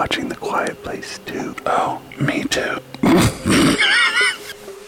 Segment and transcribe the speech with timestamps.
[0.00, 1.54] watching The Quiet Place too.
[1.66, 2.78] Oh, me too.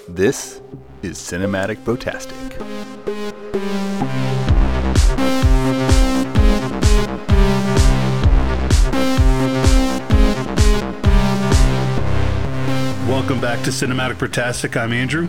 [0.09, 0.63] This
[1.03, 2.33] is Cinematic Botastic.
[13.07, 14.81] Welcome back to Cinematic Protastic.
[14.81, 15.29] I'm Andrew.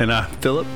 [0.00, 0.66] And uh, Philip,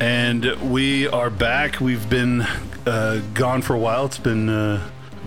[0.00, 1.80] And we are back.
[1.80, 2.42] We've been
[2.86, 4.04] uh, gone for a while.
[4.04, 4.86] It's been uh,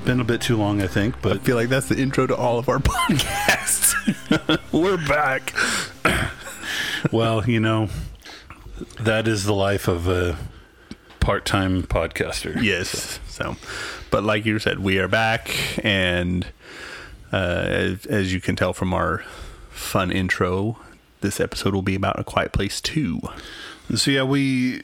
[0.09, 2.35] been a bit too long, I think, but I feel like that's the intro to
[2.35, 3.93] all of our podcasts.
[4.71, 5.53] we're back.
[7.11, 7.89] well, you know,
[9.01, 10.35] that is the life of a
[11.19, 12.59] part-time podcaster.
[12.59, 13.19] yes.
[13.27, 13.55] So,
[14.09, 15.55] but like you said, we are back,
[15.85, 16.47] and
[17.31, 19.19] uh, as, as you can tell from our
[19.69, 20.79] fun intro,
[21.21, 23.21] this episode will be about A Quiet Place Two.
[23.93, 24.81] So yeah, we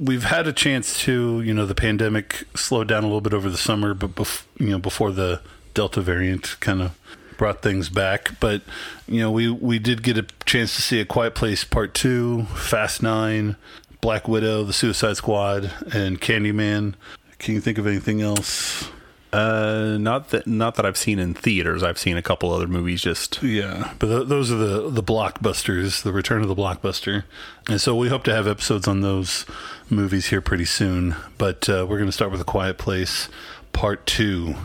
[0.00, 3.50] we've had a chance to, you know, the pandemic slowed down a little bit over
[3.50, 5.40] the summer, but bef- you know, before the
[5.74, 6.98] Delta variant kind of
[7.36, 8.62] brought things back, but
[9.06, 12.44] you know, we we did get a chance to see a Quiet Place Part 2,
[12.54, 13.56] Fast 9,
[14.00, 16.94] Black Widow, The Suicide Squad, and Candyman.
[17.38, 18.90] Can you think of anything else?
[19.32, 21.82] Uh, not that not that I've seen in theaters.
[21.82, 23.00] I've seen a couple other movies.
[23.00, 27.24] Just Yeah, but th- those are the the blockbusters, the return of the blockbuster,
[27.68, 29.46] and so we hope to have episodes on those
[29.88, 31.14] movies here pretty soon.
[31.38, 33.28] But uh, we're going to start with a Quiet Place
[33.72, 34.56] Part Two.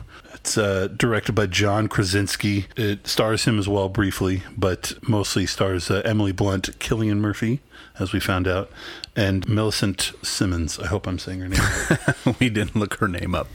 [0.45, 2.67] It's uh, directed by John Krasinski.
[2.77, 7.61] It stars him as well briefly, but mostly stars uh, Emily Blunt, Cillian Murphy,
[7.97, 8.69] as we found out,
[9.15, 10.77] and Millicent Simmonds.
[10.77, 11.59] I hope I'm saying her name.
[11.89, 12.39] right.
[12.39, 13.47] we didn't look her name up.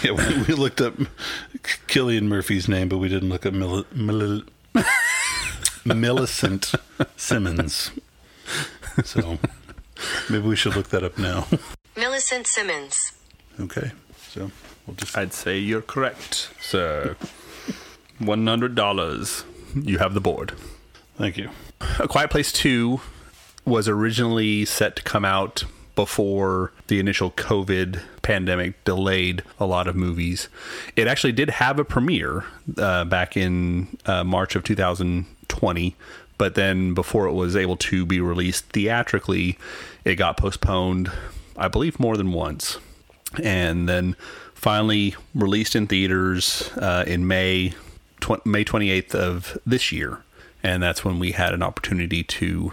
[0.00, 0.94] yeah, we, we looked up
[1.88, 4.44] Cillian Murphy's name, but we didn't look up Mil- Mil-
[5.84, 6.72] Millicent
[7.16, 7.90] Simmonds.
[9.02, 9.40] So
[10.30, 11.48] maybe we should look that up now.
[11.96, 13.12] Millicent Simmonds.
[13.58, 13.90] Okay,
[14.28, 14.52] so
[14.88, 15.16] we'll just.
[15.16, 17.16] I'd say you're correct, sir.
[18.18, 19.44] One hundred dollars.
[19.74, 20.54] You have the board.
[21.16, 21.50] Thank you.
[22.00, 23.00] A Quiet Place 2
[23.64, 29.96] was originally set to come out before the initial COVID pandemic delayed a lot of
[29.96, 30.48] movies.
[30.96, 32.44] It actually did have a premiere
[32.76, 35.96] uh, back in uh, March of 2020,
[36.38, 39.58] but then before it was able to be released theatrically,
[40.04, 41.10] it got postponed,
[41.56, 42.78] I believe, more than once.
[43.42, 44.16] And then
[44.58, 47.74] finally released in theaters uh, in May,
[48.20, 50.22] tw- May 28th of this year
[50.62, 52.72] and that's when we had an opportunity to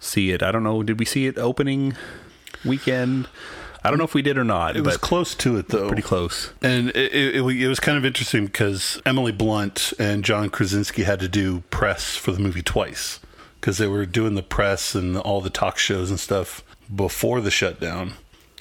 [0.00, 0.42] see it.
[0.42, 1.94] I don't know, did we see it opening
[2.64, 3.28] weekend?
[3.84, 5.86] I don't know if we did or not, It was close to it though.
[5.88, 6.50] pretty close.
[6.62, 11.02] And it, it, it, it was kind of interesting because Emily Blunt and John Krasinski
[11.02, 13.20] had to do press for the movie twice
[13.60, 16.64] because they were doing the press and all the talk shows and stuff
[16.94, 18.14] before the shutdown.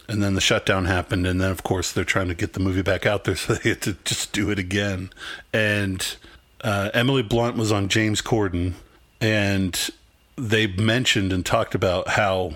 [0.08, 1.26] And then the shutdown happened.
[1.26, 3.36] And then, of course, they're trying to get the movie back out there.
[3.46, 5.12] So they had to just do it again.
[5.54, 6.16] And
[6.62, 8.74] uh, Emily Blunt was on James Corden.
[9.20, 9.90] And
[10.38, 12.56] they mentioned and talked about how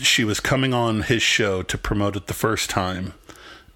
[0.00, 3.14] she was coming on his show to promote it the first time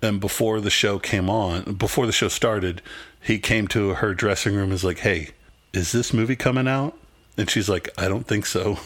[0.03, 2.81] and before the show came on before the show started
[3.23, 5.31] he came to her dressing room and was like hey
[5.73, 6.97] is this movie coming out
[7.37, 8.79] and she's like i don't think so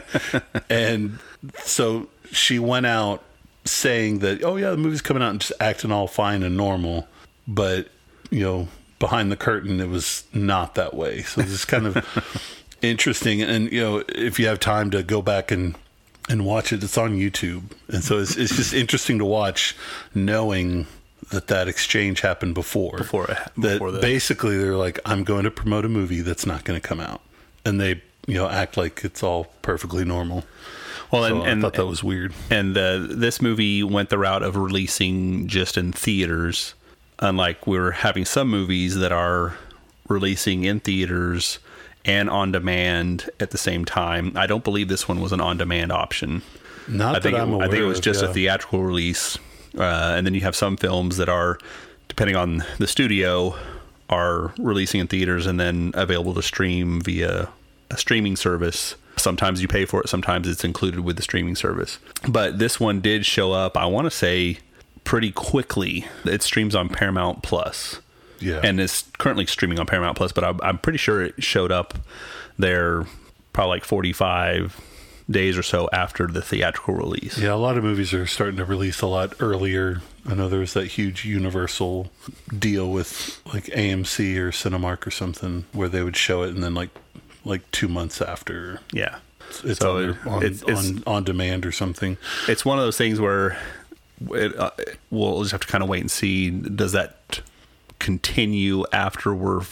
[0.70, 1.18] and
[1.64, 3.22] so she went out
[3.64, 7.06] saying that oh yeah the movie's coming out and just acting all fine and normal
[7.46, 7.88] but
[8.30, 8.68] you know
[9.02, 11.22] behind the curtain it was not that way.
[11.22, 13.42] So it's kind of interesting.
[13.42, 15.74] And you know if you have time to go back and
[16.28, 17.64] and watch it it's on youtube.
[17.88, 19.76] And so it's, it's just interesting to watch
[20.14, 20.86] knowing
[21.30, 22.96] that that exchange happened before.
[22.96, 26.64] Before that before the- basically they're like i'm going to promote a movie that's not
[26.64, 27.22] going to come out.
[27.64, 30.44] And they you know act like it's all perfectly normal
[31.12, 34.18] Well, so and, and i thought that was weird And uh, this movie went the
[34.18, 36.74] route of releasing just in theaters,
[37.18, 39.56] unlike we're having some movies that are
[40.08, 41.58] releasing in theaters
[42.04, 44.32] and on demand at the same time.
[44.36, 46.42] I don't believe this one was an on demand option.
[46.88, 48.30] not I think that i'm it, aware I think it was of, just yeah.
[48.30, 49.38] a theatrical release,
[49.78, 51.58] uh, and then you have some films that are,
[52.08, 53.54] depending on the studio,
[54.10, 57.48] are releasing in theaters and then available to stream via
[57.90, 58.96] a streaming service.
[59.16, 61.98] Sometimes you pay for it, sometimes it's included with the streaming service.
[62.28, 63.76] But this one did show up.
[63.76, 64.58] I want to say
[65.04, 66.06] pretty quickly.
[66.24, 68.00] It streams on Paramount Plus
[68.42, 70.32] yeah and it's currently streaming on Paramount Plus.
[70.32, 71.94] But I'm, I'm pretty sure it showed up
[72.58, 73.04] there
[73.52, 74.80] probably like 45
[75.30, 77.38] days or so after the theatrical release.
[77.38, 80.02] Yeah, a lot of movies are starting to release a lot earlier.
[80.26, 82.10] I know there was that huge Universal
[82.56, 86.74] deal with like AMC or Cinemark or something where they would show it and then
[86.74, 86.90] like
[87.44, 89.16] like two months after Yeah.
[89.64, 92.16] it's So on, it- on, it's- it's- on on demand or something.
[92.48, 93.58] It's one of those things where
[94.30, 94.70] it, uh,
[95.10, 96.50] we'll just have to kind of wait and see.
[96.50, 97.40] Does that
[97.98, 99.62] continue after we're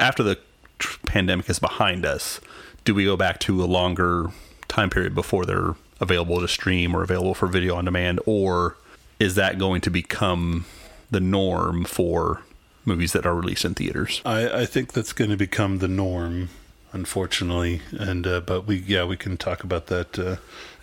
[0.00, 0.38] after the
[0.78, 2.40] tr- pandemic is behind us?
[2.84, 4.26] Do we go back to a longer
[4.68, 8.76] time period before they're available to stream or available for video on demand, or
[9.20, 10.64] is that going to become
[11.10, 12.40] the norm for
[12.84, 14.20] movies that are released in theaters?
[14.24, 16.48] I, I think that's going to become the norm,
[16.92, 17.82] unfortunately.
[17.92, 20.36] And uh, but we yeah we can talk about that uh,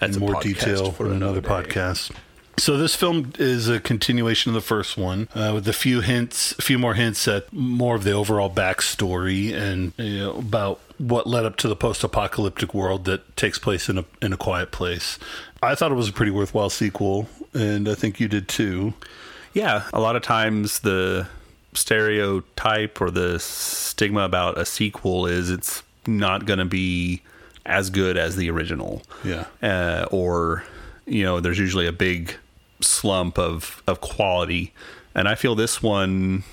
[0.05, 2.11] in more detail for another another podcast.
[2.57, 6.51] So this film is a continuation of the first one, uh, with a few hints,
[6.59, 11.25] a few more hints at more of the overall backstory and you know, about what
[11.25, 15.17] led up to the post-apocalyptic world that takes place in a in a quiet place.
[15.63, 18.93] I thought it was a pretty worthwhile sequel, and I think you did too.
[19.53, 21.27] Yeah, a lot of times the
[21.73, 27.21] stereotype or the stigma about a sequel is it's not going to be
[27.65, 29.01] as good as the original.
[29.23, 29.45] Yeah.
[29.61, 30.63] Uh, or,
[31.05, 32.35] you know, there's usually a big
[32.81, 34.73] slump of, of quality.
[35.13, 36.43] And I feel this one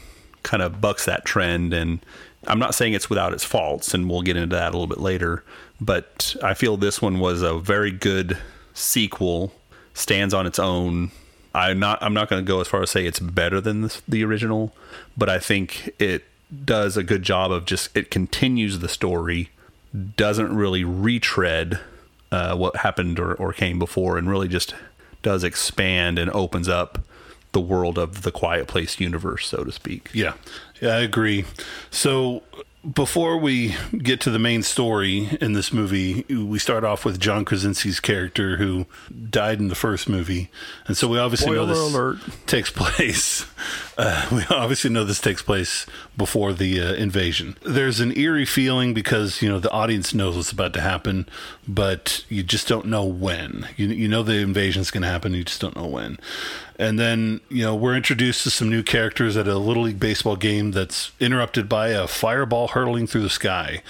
[0.43, 1.73] kind of bucks that trend.
[1.73, 2.01] And
[2.47, 5.01] I'm not saying it's without its faults, and we'll get into that a little bit
[5.01, 5.45] later.
[5.81, 8.39] But I feel this one was a very good
[8.75, 9.53] sequel,
[9.95, 11.11] stands on its own.
[11.55, 12.03] I'm not.
[12.03, 14.75] I'm not going to go as far as say it's better than the, the original,
[15.17, 16.25] but I think it
[16.65, 19.51] does a good job of just it continues the story,
[20.17, 21.81] doesn't really retread
[22.31, 24.75] uh, what happened or, or came before, and really just
[25.23, 27.01] does expand and opens up
[27.53, 30.11] the world of the Quiet Place universe, so to speak.
[30.13, 30.35] Yeah,
[30.81, 31.45] yeah, I agree.
[31.91, 32.43] So
[32.95, 37.45] before we get to the main story in this movie, we start off with John
[37.45, 38.87] Krasinski's character who
[39.31, 40.51] died in the first movie,
[40.87, 42.19] and so we obviously know this alert.
[42.47, 43.47] takes place.
[43.99, 45.87] Uh, we obviously know this takes place
[46.19, 47.57] before the uh, invasion.
[47.63, 51.27] There's an eerie feeling because you know the audience knows what's about to happen,
[51.67, 53.67] but you just don't know when.
[53.79, 56.19] You you know the invasion's going to happen, you just don't know when.
[56.79, 60.37] And then, you know, we're introduced to some new characters at a Little League Baseball
[60.37, 63.83] game that's interrupted by a fireball hurtling through the sky.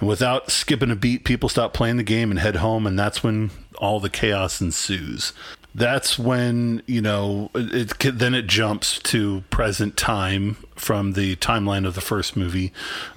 [0.00, 3.22] And without skipping a beat, people stop playing the game and head home, and that's
[3.22, 5.32] when all the chaos ensues.
[5.74, 11.86] That's when, you know, it, it then it jumps to present time from the timeline
[11.86, 12.72] of the first movie,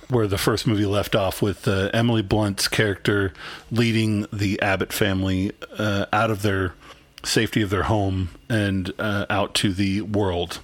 [0.08, 3.34] where the first movie left off with uh, Emily Blunt's character
[3.72, 6.76] leading the Abbott family uh, out of their
[7.26, 10.60] safety of their home and uh, out to the world.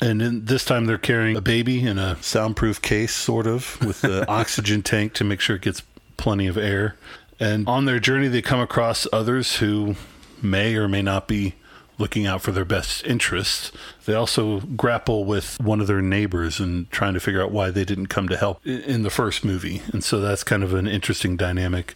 [0.00, 4.02] And in, this time they're carrying a baby in a soundproof case, sort of, with
[4.02, 5.82] the oxygen tank to make sure it gets
[6.16, 6.96] plenty of air.
[7.38, 9.96] And on their journey, they come across others who
[10.42, 11.54] may or may not be
[11.98, 13.72] looking out for their best interests.
[14.04, 17.84] They also grapple with one of their neighbors and trying to figure out why they
[17.84, 19.82] didn't come to help in the first movie.
[19.92, 21.94] And so that's kind of an interesting dynamic.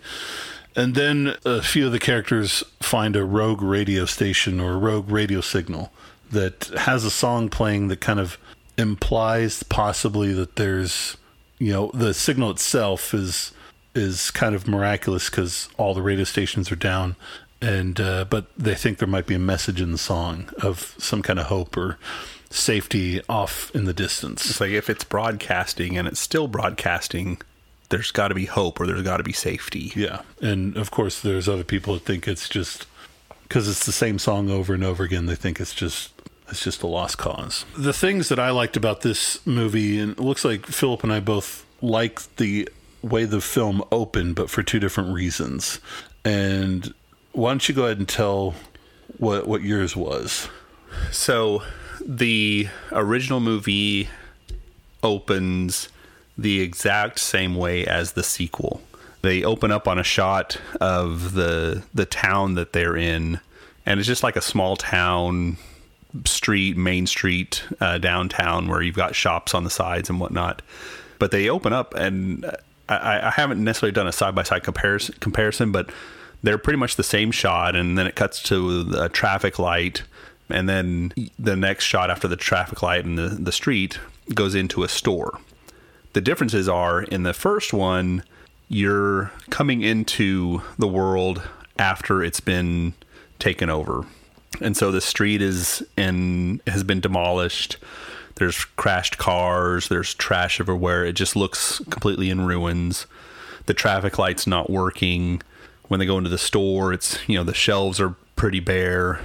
[0.76, 5.10] And then a few of the characters find a rogue radio station or a rogue
[5.10, 5.92] radio signal
[6.30, 8.38] that has a song playing that kind of
[8.78, 11.16] implies possibly that there's,
[11.58, 13.52] you know, the signal itself is
[13.92, 17.16] is kind of miraculous because all the radio stations are down,
[17.60, 21.22] and uh, but they think there might be a message in the song of some
[21.22, 21.98] kind of hope or
[22.50, 24.48] safety off in the distance.
[24.48, 27.38] It's like if it's broadcasting and it's still broadcasting,
[27.90, 29.92] there's got to be hope or there's got to be safety.
[29.94, 32.86] Yeah, and of course, there's other people that think it's just
[33.42, 35.26] because it's the same song over and over again.
[35.26, 36.12] They think it's just
[36.48, 37.64] it's just a lost cause.
[37.76, 41.20] The things that I liked about this movie, and it looks like Philip and I
[41.20, 42.68] both liked the
[43.02, 45.80] way the film opened, but for two different reasons.
[46.24, 46.92] And
[47.32, 48.54] why don't you go ahead and tell
[49.18, 50.48] what what yours was?
[51.10, 51.62] So
[52.04, 54.08] the original movie
[55.02, 55.88] opens
[56.40, 58.80] the exact same way as the sequel.
[59.20, 63.40] They open up on a shot of the the town that they're in,
[63.84, 65.58] and it's just like a small town
[66.24, 70.62] street, main street, uh, downtown where you've got shops on the sides and whatnot.
[71.18, 72.46] But they open up, and
[72.88, 75.90] I, I haven't necessarily done a side by side comparison comparison, but
[76.42, 80.04] they're pretty much the same shot, and then it cuts to a traffic light,
[80.48, 83.98] and then the next shot after the traffic light and the, the street
[84.34, 85.38] goes into a store.
[86.12, 88.24] The differences are in the first one,
[88.68, 91.42] you're coming into the world
[91.78, 92.94] after it's been
[93.38, 94.04] taken over.
[94.60, 97.76] And so the street is in has been demolished.
[98.36, 101.04] There's crashed cars, there's trash everywhere.
[101.04, 103.06] It just looks completely in ruins.
[103.66, 105.42] The traffic light's not working.
[105.88, 109.20] When they go into the store, it's, you know, the shelves are pretty bare.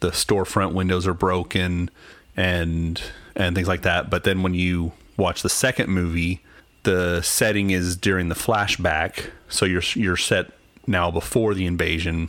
[0.00, 1.90] The storefront windows are broken
[2.36, 3.00] and
[3.34, 4.10] and things like that.
[4.10, 6.40] But then when you watch the second movie,
[6.82, 10.52] the setting is during the flashback, so you're you're set
[10.86, 12.28] now before the invasion,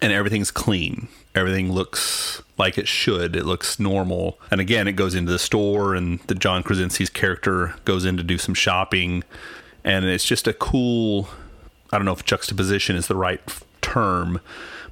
[0.00, 1.08] and everything's clean.
[1.34, 3.34] Everything looks like it should.
[3.36, 4.38] It looks normal.
[4.50, 8.22] And again, it goes into the store, and the John Krasinski's character goes in to
[8.22, 9.24] do some shopping,
[9.84, 11.28] and it's just a cool.
[11.90, 13.40] I don't know if juxtaposition is the right
[13.82, 14.40] term,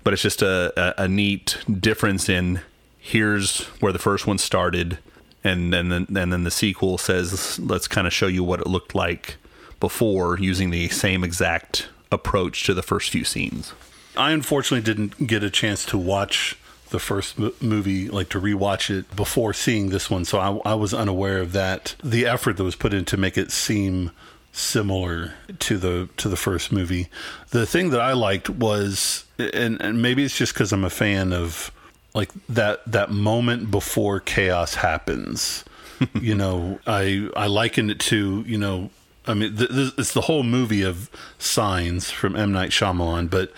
[0.05, 2.61] but it's just a, a, a neat difference in
[3.01, 4.99] here's where the first one started,
[5.43, 8.95] and then and then the sequel says let's kind of show you what it looked
[8.95, 9.37] like
[9.79, 13.73] before using the same exact approach to the first few scenes.
[14.17, 16.57] I unfortunately didn't get a chance to watch
[16.91, 20.75] the first mo- movie, like to rewatch it before seeing this one, so I, I
[20.75, 21.95] was unaware of that.
[22.03, 24.11] The effort that was put in to make it seem
[24.53, 27.09] similar to the to the first movie.
[27.51, 31.33] The thing that I liked was, and, and maybe it's just because I'm a fan
[31.33, 31.71] of
[32.15, 35.65] like that that moment before chaos happens.
[36.15, 38.91] you know, I I liken it to you know
[39.27, 43.53] I mean, th- th- it's the whole movie of signs from M Night Shyamalan, but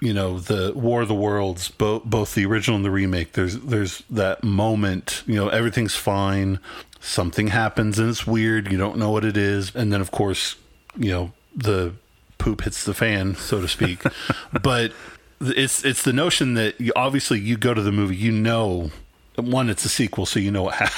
[0.00, 3.32] you know, the War of the Worlds, both both the original and the remake.
[3.32, 5.22] There's there's that moment.
[5.26, 6.60] You know, everything's fine.
[7.00, 8.70] Something happens and it's weird.
[8.70, 10.56] You don't know what it is, and then of course,
[10.96, 11.94] you know, the
[12.38, 14.02] poop hits the fan, so to speak.
[14.62, 14.92] but
[15.40, 18.90] it's it's the notion that you, obviously you go to the movie, you know
[19.36, 20.92] one it's a sequel so you know what ha-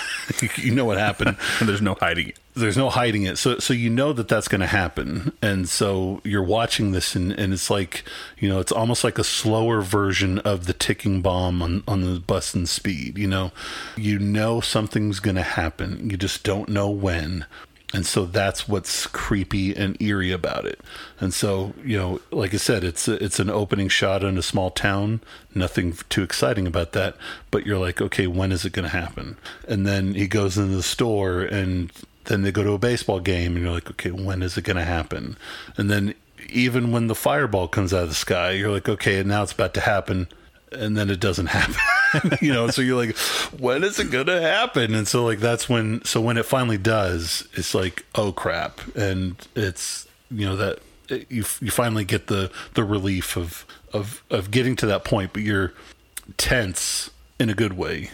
[0.56, 1.36] you know what happened.
[1.60, 2.38] And there's no hiding it.
[2.54, 3.38] There's no hiding it.
[3.38, 5.32] So so you know that that's going to happen.
[5.42, 8.04] And so you're watching this and, and it's like
[8.38, 12.20] you know it's almost like a slower version of the ticking bomb on on the
[12.20, 13.52] bus and speed you know?
[13.96, 16.10] You know something's going to happen.
[16.10, 17.46] You just don't know when
[17.94, 20.80] and so that's what's creepy and eerie about it.
[21.20, 24.42] And so, you know, like I said, it's a, it's an opening shot in a
[24.42, 25.20] small town.
[25.54, 27.16] Nothing too exciting about that,
[27.50, 29.38] but you're like, okay, when is it going to happen?
[29.66, 31.90] And then he goes into the store, and
[32.24, 34.76] then they go to a baseball game, and you're like, okay, when is it going
[34.76, 35.38] to happen?
[35.78, 36.14] And then
[36.50, 39.74] even when the fireball comes out of the sky, you're like, okay, now it's about
[39.74, 40.28] to happen,
[40.72, 42.38] and then it doesn't happen.
[42.40, 43.16] you know, so you're like,
[43.58, 44.94] when is it gonna happen?
[44.94, 49.36] And so like that's when so when it finally does, it's like, oh crap, and
[49.54, 54.50] it's you know that it, you you finally get the the relief of of of
[54.50, 55.72] getting to that point, but you're
[56.36, 58.10] tense in a good way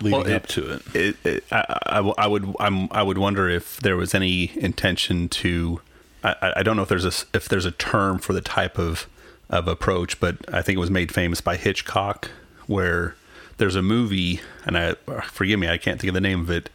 [0.00, 0.82] leading Well, it- up to it.
[0.94, 5.28] it, it I, I, I would I'm, I would wonder if there was any intention
[5.30, 5.80] to
[6.22, 9.08] I, I- don't know if there's a if there's a term for the type of
[9.50, 12.30] of approach, but I think it was made famous by Hitchcock,
[12.66, 13.14] where
[13.56, 16.70] there's a movie, and I forgive me, I can't think of the name of it,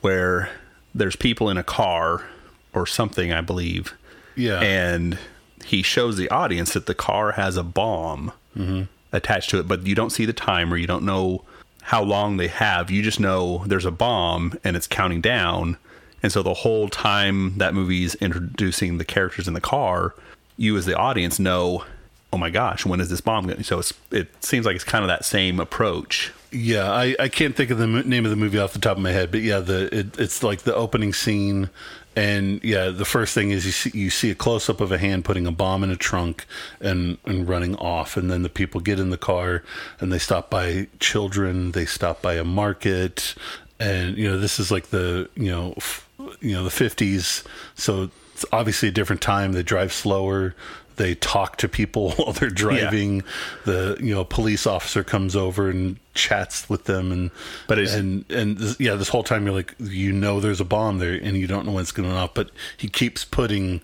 [0.00, 0.50] where
[0.94, 2.24] there's people in a car
[2.72, 3.94] or something, I believe,
[4.36, 4.60] Yeah.
[4.60, 5.18] and
[5.64, 8.82] he shows the audience that the car has a bomb mm-hmm.
[9.12, 10.76] attached to it, but you don't see the timer.
[10.76, 11.44] You don't know
[11.82, 12.90] how long they have.
[12.90, 15.76] You just know there's a bomb and it's counting down.
[16.22, 20.14] And so the whole time that movie's introducing the characters in the car,
[20.56, 21.84] you as the audience know,
[22.32, 23.62] oh my gosh, when is this bomb going?
[23.64, 26.32] So it seems like it's kind of that same approach.
[26.52, 29.02] Yeah, I, I can't think of the name of the movie off the top of
[29.02, 31.70] my head, but yeah, the it, it's like the opening scene,
[32.16, 34.98] and yeah, the first thing is you see you see a close up of a
[34.98, 36.46] hand putting a bomb in a trunk
[36.80, 39.62] and and running off, and then the people get in the car
[40.00, 43.36] and they stop by children, they stop by a market,
[43.78, 46.08] and you know this is like the you know f-
[46.40, 47.44] you know the fifties,
[47.76, 49.52] so it's obviously a different time.
[49.52, 50.54] They drive slower.
[51.00, 53.22] They talk to people while they're driving.
[53.64, 57.30] The you know police officer comes over and chats with them, and
[57.66, 60.64] But it's- and and this, yeah, this whole time you're like you know there's a
[60.64, 63.80] bomb there, and you don't know when it's going off, but he keeps putting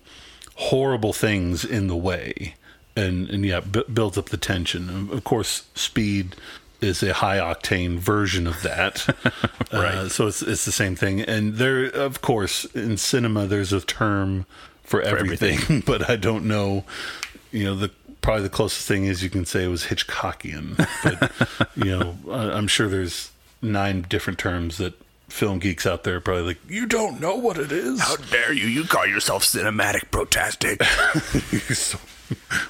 [0.55, 2.55] horrible things in the way,
[2.95, 5.09] and and yeah, b- builds up the tension.
[5.11, 6.35] Of course, speed
[6.81, 9.07] is a high octane version of that.
[9.69, 11.19] Uh, so it's it's the same thing.
[11.19, 14.45] And there, of course, in cinema, there's a term
[14.87, 16.83] for everything, but I don't know.
[17.51, 17.91] You know, the
[18.21, 22.51] probably the closest thing is you can say it was Hitchcockian, but you know, I-
[22.57, 24.93] I'm sure there's nine different terms that
[25.29, 27.99] film geeks out there are probably like, you don't know what it is.
[28.01, 28.65] How dare you?
[28.67, 30.77] You call yourself cinematic protesting.
[31.75, 31.99] So-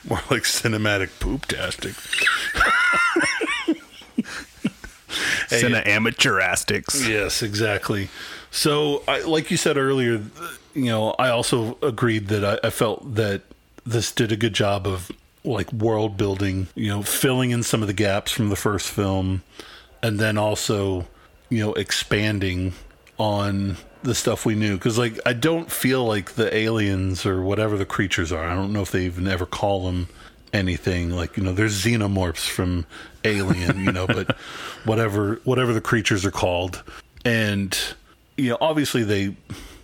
[0.07, 1.95] more like cinematic poop-tastic.
[5.47, 7.07] Cine amateurastics.
[7.07, 8.09] Yes, exactly.
[8.51, 10.21] So, I, like you said earlier,
[10.73, 13.41] you know, I also agreed that I, I felt that
[13.85, 15.11] this did a good job of
[15.43, 19.43] like world building, you know, filling in some of the gaps from the first film,
[20.03, 21.07] and then also,
[21.49, 22.73] you know, expanding
[23.17, 24.75] on the stuff we knew.
[24.75, 28.45] Because, like, I don't feel like the aliens or whatever the creatures are.
[28.45, 30.07] I don't know if they even ever call them
[30.53, 32.85] anything like you know there's xenomorphs from
[33.23, 34.35] alien you know but
[34.85, 36.83] whatever whatever the creatures are called
[37.25, 37.77] and
[38.37, 39.35] you know obviously they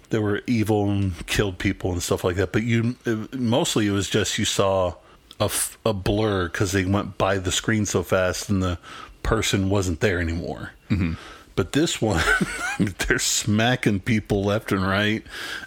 [0.10, 3.92] they were evil and killed people and stuff like that but you it, mostly it
[3.92, 4.94] was just you saw
[5.40, 8.78] a, f- a blur because they went by the screen so fast and the
[9.22, 10.72] person wasn't there anymore.
[10.90, 11.14] Mm-hmm.
[11.56, 12.24] But this one,
[12.80, 15.24] they're smacking people left and right,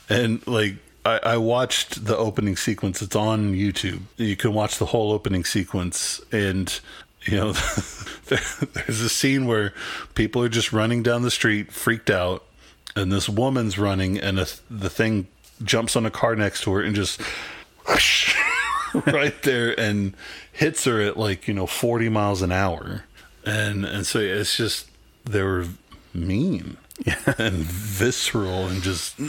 [0.08, 0.76] and like
[1.06, 3.00] I, I watched the opening sequence.
[3.00, 4.00] It's on YouTube.
[4.16, 6.80] You can watch the whole opening sequence, and
[7.22, 7.52] you know,
[8.26, 9.72] there's a scene where
[10.16, 12.44] people are just running down the street, freaked out,
[12.96, 15.28] and this woman's running, and a, the thing
[15.62, 17.20] jumps on a car next to her and just
[17.88, 18.36] whoosh,
[19.06, 20.14] right there and
[20.52, 23.04] hits her at like you know 40 miles an hour,
[23.44, 24.90] and and so it's just
[25.24, 25.66] they were
[26.12, 26.78] mean
[27.38, 29.20] and visceral and just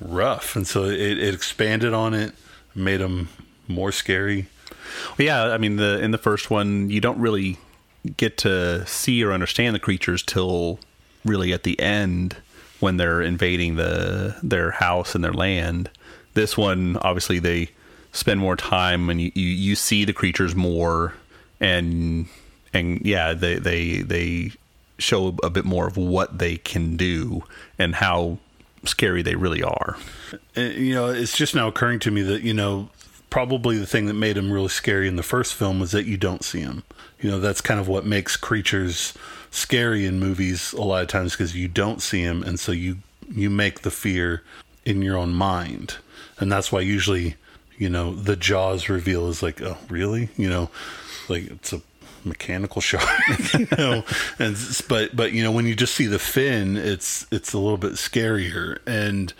[0.00, 2.34] rough, and so it, it expanded on it,
[2.74, 3.28] made them
[3.68, 4.46] more scary.
[5.18, 7.58] Yeah, I mean the in the first one you don't really
[8.16, 10.78] get to see or understand the creatures till
[11.24, 12.36] really at the end
[12.78, 15.90] when they're invading the their house and their land.
[16.34, 17.70] This one obviously they
[18.12, 21.14] spend more time and you, you, you see the creatures more
[21.60, 22.26] and
[22.72, 24.52] and yeah they they they
[24.98, 27.42] show a bit more of what they can do
[27.78, 28.38] and how
[28.86, 29.96] scary they really are.
[30.56, 32.88] Uh, you know, it's just now occurring to me that you know
[33.30, 36.16] probably the thing that made him really scary in the first film was that you
[36.16, 36.82] don't see him.
[37.20, 39.14] You know, that's kind of what makes creatures
[39.50, 42.98] scary in movies a lot of times because you don't see him, and so you
[43.30, 44.42] you make the fear
[44.84, 45.96] in your own mind,
[46.38, 47.36] and that's why usually
[47.78, 50.28] you know the Jaws reveal is like, oh, really?
[50.36, 50.70] You know,
[51.28, 51.80] like it's a
[52.26, 53.08] mechanical shark
[53.54, 54.04] you know
[54.38, 54.56] and
[54.88, 57.92] but but you know when you just see the fin it's it's a little bit
[57.92, 59.32] scarier and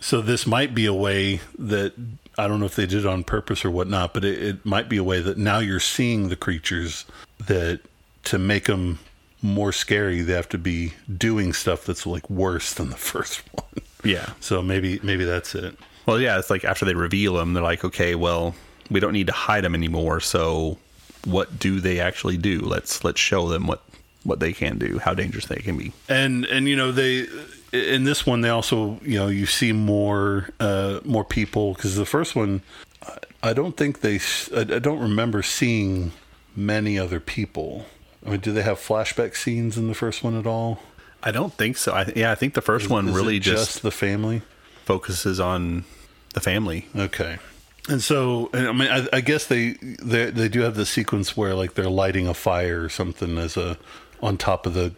[0.00, 1.94] so this might be a way that
[2.38, 4.88] I don't know if they did it on purpose or whatnot, but it, it might
[4.88, 7.06] be a way that now you're seeing the creatures
[7.46, 7.80] that
[8.24, 8.98] to make them
[9.42, 13.84] more scary, they have to be doing stuff that's like worse than the first one.
[14.04, 14.30] Yeah.
[14.40, 15.76] So maybe maybe that's it.
[16.04, 18.54] Well, yeah, it's like after they reveal them, they're like, okay, well,
[18.90, 20.20] we don't need to hide them anymore.
[20.20, 20.78] So,
[21.26, 22.60] what do they actually do?
[22.60, 23.82] Let's let's show them what
[24.24, 25.92] what they can do, how dangerous they can be.
[26.08, 27.26] And and you know they
[27.72, 32.06] in this one they also you know you see more uh more people because the
[32.06, 32.62] first one
[33.42, 34.18] I don't think they
[34.56, 36.12] I don't remember seeing
[36.56, 37.86] many other people.
[38.24, 40.80] I mean, do they have flashback scenes in the first one at all?
[41.22, 41.92] I don't think so.
[41.92, 44.42] I, yeah, I think the first one Is really just, just the family.
[44.84, 45.84] focuses on
[46.34, 46.86] the family.
[46.96, 47.38] Okay.
[47.88, 49.72] And so, and I mean, I, I guess they,
[50.02, 53.56] they they do have the sequence where like they're lighting a fire or something as
[53.56, 53.78] a
[54.20, 54.92] on top of the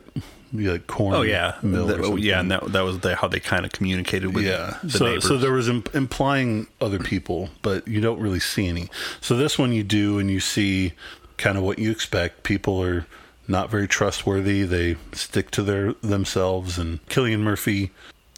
[0.54, 1.14] like corn.
[1.14, 3.66] Oh yeah, mill The- or oh, yeah, and that that was the, how they kind
[3.66, 4.78] of communicated with yeah.
[4.82, 5.28] the So neighbors.
[5.28, 8.88] so there was imp- implying other people, but you don't really see any.
[9.20, 10.94] So this one you do, and you see
[11.36, 12.42] kind of what you expect.
[12.42, 13.06] People are
[13.46, 14.62] not very trustworthy.
[14.64, 16.78] They stick to their themselves.
[16.78, 17.90] And Cillian Murphy,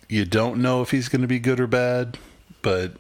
[0.09, 2.19] you don't know if he's going to be good or bad,
[2.63, 2.95] but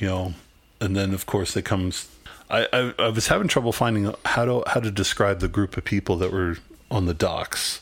[0.00, 0.34] you know.
[0.80, 2.08] And then of course it comes.
[2.50, 5.84] I, I I was having trouble finding how to how to describe the group of
[5.84, 6.58] people that were
[6.90, 7.80] on the docks.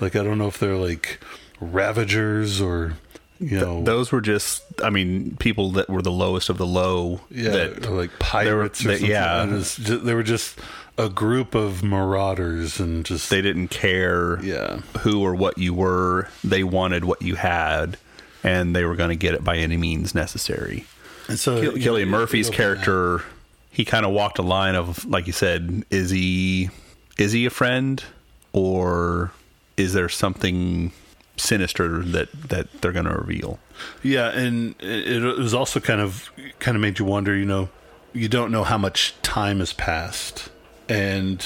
[0.00, 1.20] Like I don't know if they're like
[1.60, 2.94] ravagers or
[3.40, 7.20] you know those were just, I mean, people that were the lowest of the low.
[7.30, 9.10] yeah, that, or like pirates or that- something.
[9.10, 9.42] yeah.
[9.42, 10.58] And it's ju- they were just
[10.96, 16.28] a group of marauders and just they didn't care yeah, who or what you were.
[16.44, 17.98] They wanted what you had,
[18.44, 20.84] and they were going to get it by any means necessary.
[21.28, 23.22] And so Kill- know, Murphy's you go from character,
[23.70, 26.70] he kind of walked a line of, like you said, is he
[27.18, 28.02] is he a friend,
[28.52, 29.32] or
[29.76, 30.92] is there something
[31.36, 33.58] sinister that that they're going to reveal?
[34.02, 37.34] yeah, and it, it was also kind of kind of made you wonder.
[37.34, 37.68] You know,
[38.12, 40.50] you don't know how much time has passed,
[40.88, 41.44] and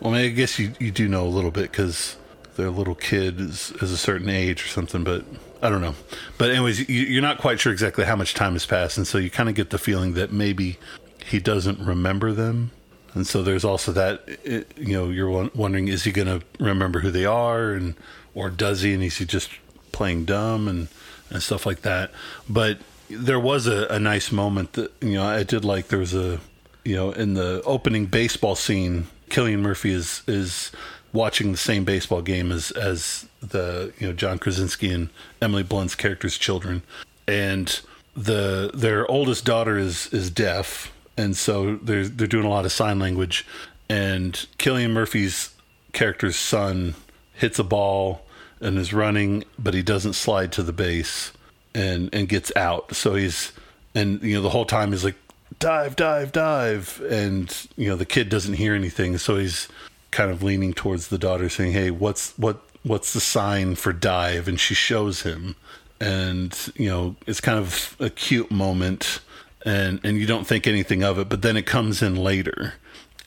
[0.00, 2.16] well, I, mean, I guess you you do know a little bit because
[2.56, 5.24] their little kid is, is a certain age or something, but.
[5.62, 5.94] I don't know,
[6.36, 9.16] but anyways, you, you're not quite sure exactly how much time has passed, and so
[9.16, 10.76] you kind of get the feeling that maybe
[11.24, 12.72] he doesn't remember them,
[13.14, 14.38] and so there's also that.
[14.76, 17.94] You know, you're wondering is he going to remember who they are, and
[18.34, 19.50] or does he, and is he just
[19.92, 20.88] playing dumb and
[21.30, 22.10] and stuff like that.
[22.48, 25.88] But there was a, a nice moment that you know I did like.
[25.88, 26.40] There was a
[26.84, 30.70] you know in the opening baseball scene, Cillian Murphy is is
[31.16, 35.08] watching the same baseball game as as the you know John Krasinski and
[35.40, 36.82] Emily Blunt's characters' children,
[37.26, 37.80] and
[38.14, 42.72] the their oldest daughter is is deaf, and so they're they're doing a lot of
[42.72, 43.46] sign language,
[43.88, 45.50] and Cillian Murphy's
[45.92, 46.94] character's son
[47.32, 48.22] hits a ball
[48.60, 51.32] and is running, but he doesn't slide to the base
[51.74, 52.94] and and gets out.
[52.94, 53.52] So he's
[53.94, 55.16] and you know the whole time he's like
[55.58, 59.68] dive, dive, dive, and you know the kid doesn't hear anything, so he's
[60.16, 64.48] kind of leaning towards the daughter, saying, "Hey, what's what what's the sign for dive?"
[64.48, 65.56] And she shows him,
[66.00, 69.20] and you know it's kind of a cute moment.
[69.66, 72.74] and and you don't think anything of it, but then it comes in later,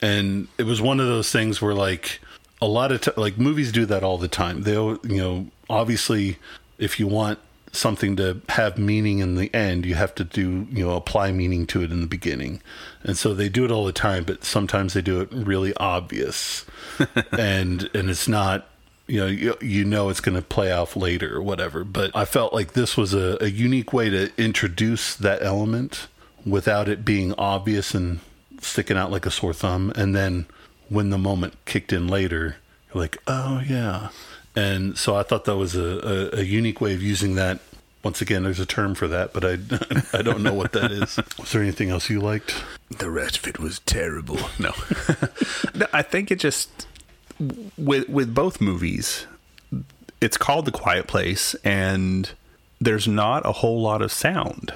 [0.02, 2.20] and it was one of those things where like
[2.62, 4.62] a lot of t- like movies do that all the time.
[4.62, 6.38] They you know obviously
[6.78, 7.38] if you want
[7.72, 11.66] something to have meaning in the end, you have to do, you know, apply meaning
[11.68, 12.60] to it in the beginning.
[13.02, 16.64] And so they do it all the time, but sometimes they do it really obvious.
[17.32, 18.66] and and it's not
[19.06, 22.24] you know you, you know it's going to play off later or whatever but i
[22.24, 26.06] felt like this was a, a unique way to introduce that element
[26.46, 28.20] without it being obvious and
[28.60, 30.46] sticking out like a sore thumb and then
[30.88, 32.56] when the moment kicked in later
[32.92, 34.10] you're like oh yeah
[34.56, 37.60] and so I thought that was a, a, a, unique way of using that.
[38.02, 39.58] Once again, there's a term for that, but I,
[40.18, 41.18] I don't know what that is.
[41.38, 42.64] Was there anything else you liked?
[42.88, 44.38] The rest of it was terrible.
[44.58, 44.72] No,
[45.74, 46.86] no I think it just
[47.78, 49.26] with with both movies,
[50.20, 52.30] it's called The Quiet Place, and
[52.80, 54.72] there's not a whole lot of sound,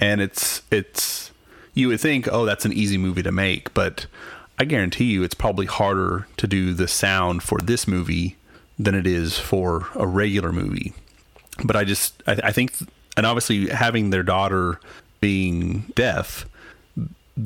[0.00, 1.30] and it's it's
[1.74, 4.06] you would think, oh, that's an easy movie to make, but
[4.58, 8.36] I guarantee you, it's probably harder to do the sound for this movie
[8.78, 10.92] than it is for a regular movie.
[11.64, 12.74] But I just, I, I think,
[13.16, 14.80] and obviously having their daughter
[15.20, 16.46] being deaf,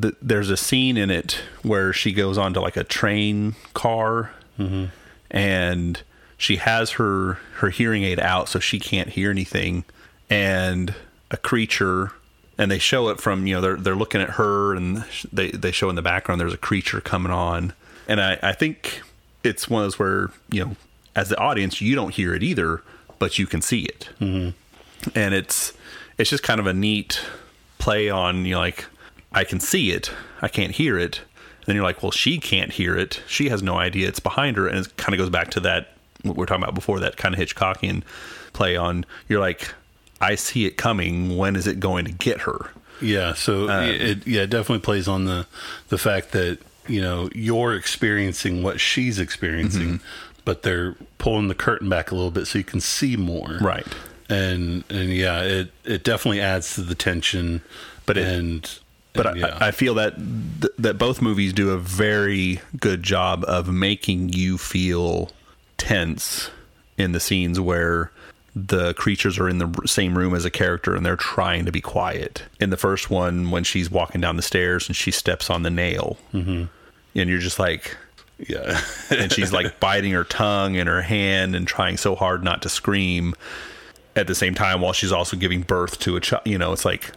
[0.01, 4.87] th- there's a scene in it where she goes onto like a train car mm-hmm.
[5.31, 6.03] and
[6.37, 9.85] she has her her hearing aid out so she can't hear anything
[10.31, 10.95] and
[11.31, 12.13] a creature
[12.59, 15.73] and they show it from you know they're they're looking at her and they they
[15.73, 17.73] show in the background there's a creature coming on
[18.09, 19.03] and I I think
[19.45, 20.77] it's one of those where you know
[21.15, 22.83] as the audience, you don't hear it either,
[23.19, 24.09] but you can see it.
[24.21, 24.51] Mm-hmm.
[25.15, 25.73] And it's
[26.19, 27.25] it's just kind of a neat
[27.79, 28.87] play on you know, like
[29.33, 31.19] I can see it, I can't hear it.
[31.19, 33.21] And then you're like, well, she can't hear it.
[33.27, 35.97] She has no idea it's behind her, and it kind of goes back to that
[36.23, 38.03] what we are talking about before that kind of Hitchcockian
[38.53, 39.05] play on.
[39.29, 39.73] You're like,
[40.21, 41.37] I see it coming.
[41.37, 42.71] When is it going to get her?
[43.01, 43.35] Yeah.
[43.35, 45.47] So um, it yeah it definitely plays on the
[45.89, 49.99] the fact that you know you're experiencing what she's experiencing.
[49.99, 50.07] Mm-hmm
[50.45, 53.59] but they're pulling the curtain back a little bit so you can see more.
[53.61, 53.87] Right.
[54.29, 57.63] And and yeah, it it definitely adds to the tension.
[58.07, 58.79] But it, and
[59.13, 59.59] but and, yeah.
[59.61, 64.31] I, I, feel that th- that both movies do a very good job of making
[64.31, 65.31] you feel
[65.77, 66.51] tense
[66.97, 68.11] in the scenes where
[68.55, 71.81] the creatures are in the same room as a character and they're trying to be
[71.81, 72.45] quiet.
[72.61, 75.71] In the first one, when she's walking down the stairs and she steps on the
[75.71, 76.65] nail, mm-hmm.
[77.15, 77.97] and you're just like,
[78.39, 78.81] yeah.
[79.11, 82.69] and she's like biting her tongue and her hand and trying so hard not to
[82.69, 83.35] scream
[84.17, 86.43] at the same time while she's also giving birth to a child.
[86.45, 87.13] You know, it's like,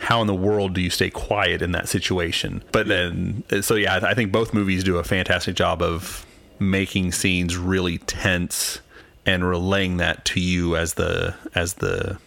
[0.00, 2.62] how in the world do you stay quiet in that situation?
[2.72, 6.26] But then, so yeah, I think both movies do a fantastic job of
[6.58, 8.80] making scenes really tense
[9.26, 12.18] and relaying that to you as the as the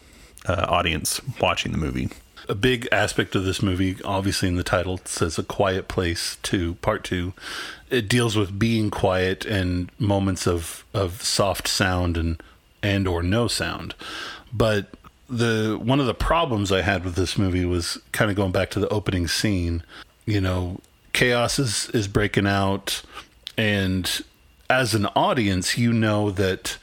[0.47, 2.09] uh, audience watching the movie
[2.49, 6.75] a big aspect of this movie, obviously in the title, says a quiet place two,
[6.75, 7.33] part two.
[7.89, 12.41] It deals with being quiet and moments of, of soft sound and
[12.83, 13.95] and or no sound.
[14.53, 14.87] But
[15.29, 18.69] the one of the problems I had with this movie was kind of going back
[18.71, 19.83] to the opening scene.
[20.25, 20.79] You know,
[21.13, 23.01] chaos is, is breaking out
[23.57, 24.21] and
[24.69, 26.77] as an audience, you know that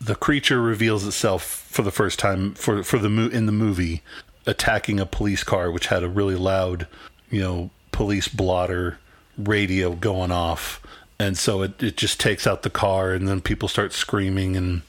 [0.00, 4.02] the creature reveals itself for the first time for for the mo- in the movie
[4.46, 6.86] attacking a police car, which had a really loud,
[7.30, 8.98] you know, police blotter
[9.38, 10.80] radio going off.
[11.18, 14.82] And so it, it just takes out the car, and then people start screaming and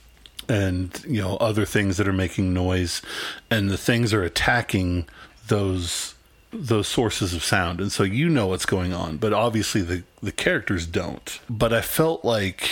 [0.48, 3.02] and you know other things that are making noise,
[3.50, 5.06] and the things are attacking
[5.48, 6.16] those
[6.52, 10.32] those sources of sound, and so you know what's going on, but obviously the the
[10.32, 11.40] characters don't.
[11.50, 12.70] But I felt like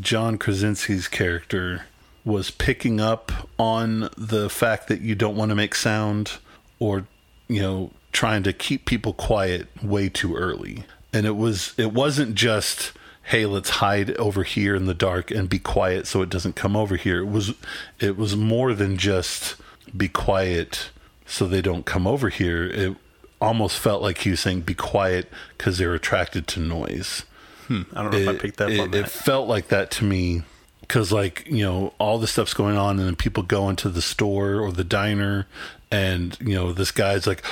[0.00, 1.86] John Krasinski's character
[2.24, 6.38] was picking up on the fact that you don't want to make sound
[6.78, 7.06] or
[7.48, 10.84] you know trying to keep people quiet way too early.
[11.12, 12.92] And it was it wasn't just
[13.24, 16.76] hey let's hide over here in the dark and be quiet so it doesn't come
[16.76, 17.20] over here.
[17.20, 17.54] It was
[18.00, 19.56] it was more than just
[19.96, 20.90] be quiet
[21.26, 22.66] so they don't come over here.
[22.66, 22.96] It
[23.40, 27.24] almost felt like he was saying be quiet because they're attracted to noise.
[27.66, 29.90] Hmm, i don't know it, if i picked that it, on it felt like that
[29.92, 30.42] to me
[30.86, 34.02] because like you know all the stuff's going on and then people go into the
[34.02, 35.46] store or the diner
[35.90, 37.42] and you know this guy's like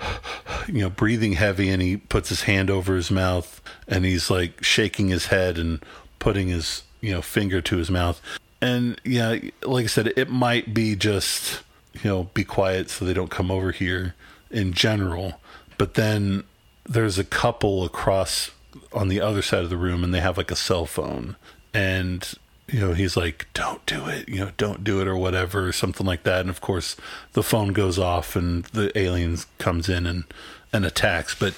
[0.68, 4.62] you know breathing heavy and he puts his hand over his mouth and he's like
[4.62, 5.84] shaking his head and
[6.18, 8.20] putting his you know finger to his mouth.
[8.62, 11.62] And yeah like i said it might be just
[11.94, 14.14] you know be quiet so they don't come over here
[14.50, 15.40] in general.
[15.78, 16.44] But then
[16.84, 18.50] there's a couple across
[18.92, 21.36] on the other side of the room and they have like a cell phone.
[21.72, 22.34] And
[22.72, 25.72] you know, he's like, "Don't do it," you know, "Don't do it" or whatever, or
[25.72, 26.40] something like that.
[26.40, 26.96] And of course,
[27.32, 30.24] the phone goes off, and the aliens comes in and
[30.72, 31.34] and attacks.
[31.34, 31.54] But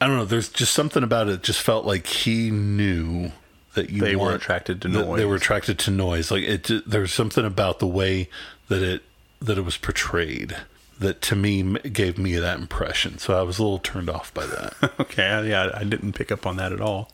[0.00, 0.24] I don't know.
[0.24, 1.42] There's just something about it.
[1.42, 3.32] Just felt like he knew
[3.74, 5.18] that you They were attracted to noise.
[5.18, 6.30] They were attracted to noise.
[6.30, 6.70] Like it.
[6.88, 8.28] There's something about the way
[8.68, 9.02] that it
[9.40, 10.56] that it was portrayed
[10.98, 13.18] that to me gave me that impression.
[13.18, 14.74] So I was a little turned off by that.
[15.00, 17.10] Okay, yeah, I didn't pick up on that at all.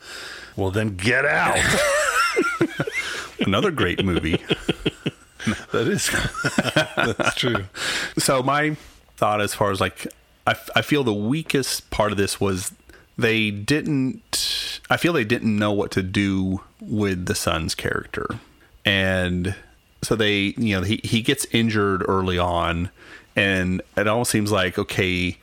[0.57, 1.59] well, then get out.
[3.41, 4.37] Another great movie.
[5.73, 6.11] that is
[7.17, 7.65] that's true.
[8.19, 8.77] so my
[9.17, 10.07] thought as far as like
[10.47, 12.73] I, I feel the weakest part of this was
[13.17, 18.27] they didn't i feel they didn't know what to do with the son's character
[18.85, 19.55] and
[20.03, 22.91] so they you know he, he gets injured early on
[23.37, 25.39] and it almost seems like okay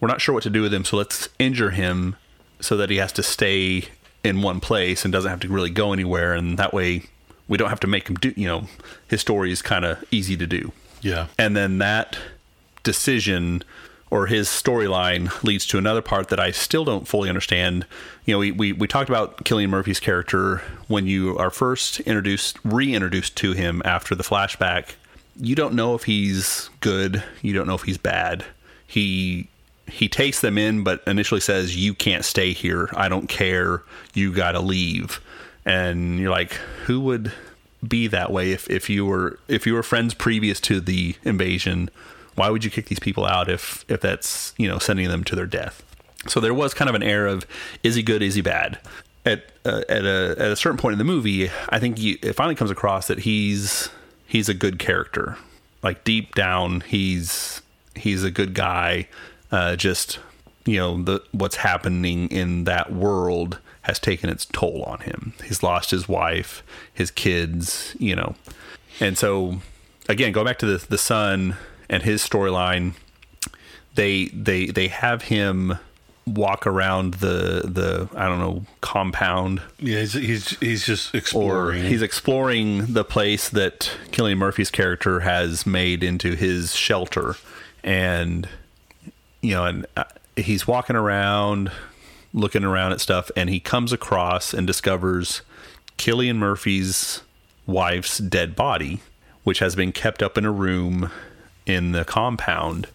[0.00, 2.16] we're not sure what to do with him so let's injure him
[2.60, 3.84] so that he has to stay
[4.26, 7.02] in one place and doesn't have to really go anywhere and that way
[7.48, 8.66] we don't have to make him do you know
[9.08, 11.26] his story is kind of easy to do Yeah.
[11.38, 12.18] and then that
[12.82, 13.62] decision
[14.10, 17.84] or his storyline leads to another part that I still don't fully understand.
[18.24, 22.56] You know, we, we, we talked about Cillian Murphy's character when you are first introduced,
[22.64, 24.90] reintroduced to him after the flashback.
[25.38, 27.24] You don't know if he's good.
[27.42, 28.44] You don't know if he's bad.
[28.86, 29.48] He
[29.88, 32.90] he takes them in, but initially says, "You can't stay here.
[32.94, 33.82] I don't care.
[34.14, 35.20] You got to leave."
[35.66, 36.52] And you're like,
[36.84, 37.32] who would
[37.86, 41.90] be that way if, if you were if you were friends previous to the invasion?
[42.36, 45.36] Why would you kick these people out if if that's you know sending them to
[45.36, 45.82] their death?
[46.28, 47.46] So there was kind of an air of
[47.82, 48.78] is he good, is he bad?
[49.24, 52.34] At uh, at a at a certain point in the movie, I think you, it
[52.34, 53.90] finally comes across that he's
[54.26, 55.36] he's a good character.
[55.82, 57.60] Like deep down, he's
[57.96, 59.08] he's a good guy.
[59.50, 60.18] Uh, just
[60.64, 65.32] you know the what's happening in that world has taken its toll on him.
[65.44, 68.34] He's lost his wife, his kids, you know,
[69.00, 69.60] and so
[70.08, 71.56] again, go back to the the son
[71.88, 72.94] and his storyline.
[73.94, 75.78] They they they have him
[76.26, 81.84] walk around the the I don't know compound Yeah, he's he's, he's just or exploring.
[81.84, 87.36] he's exploring the place that Cillian Murphy's character has made into his shelter,
[87.84, 88.48] and
[89.40, 90.04] you know, and uh,
[90.36, 91.70] he's walking around,
[92.32, 95.42] looking around at stuff, and he comes across and discovers
[95.98, 97.22] Cillian Murphy's
[97.66, 99.00] wife's dead body,
[99.44, 101.10] which has been kept up in a room
[101.66, 102.88] in the compound.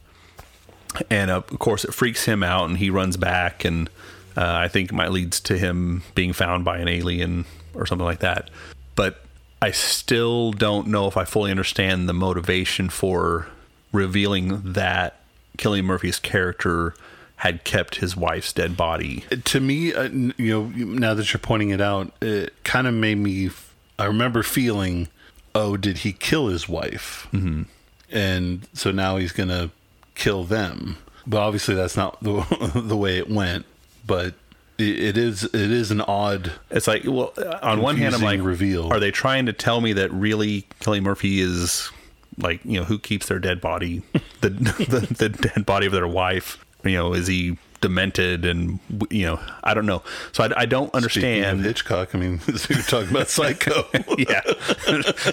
[1.09, 3.89] And uh, of course it freaks him out and he runs back and
[4.35, 8.05] uh, i think it might leads to him being found by an alien or something
[8.05, 8.49] like that.
[8.95, 9.23] But
[9.61, 13.47] i still don't know if i fully understand the motivation for
[13.93, 15.20] revealing that
[15.57, 16.93] cillian murphy's character
[17.37, 21.71] had kept his wife's dead body to me, uh, you know, now that you're pointing
[21.71, 23.47] it out, it kind of made me.
[23.47, 25.07] f- I remember feeling,
[25.55, 27.27] oh, did he kill his wife?
[27.31, 27.63] Mm-hmm.
[28.11, 29.71] And so now he's gonna
[30.15, 30.97] kill them.
[31.25, 33.65] But obviously, that's not the the way it went.
[34.05, 34.35] But
[34.77, 36.51] it, it is it is an odd.
[36.69, 38.91] It's like, well, on one hand, I'm like, reveal.
[38.91, 41.89] are they trying to tell me that really Kelly Murphy is
[42.37, 44.01] like, you know, who keeps their dead body,
[44.41, 46.63] the, the the dead body of their wife?
[46.83, 50.03] You know, is he demented and you know, I don't know.
[50.31, 51.61] So I, I don't understand.
[51.61, 52.15] Hitchcock.
[52.15, 52.39] I mean,
[52.69, 53.87] you're talking about Psycho.
[54.17, 54.41] yeah,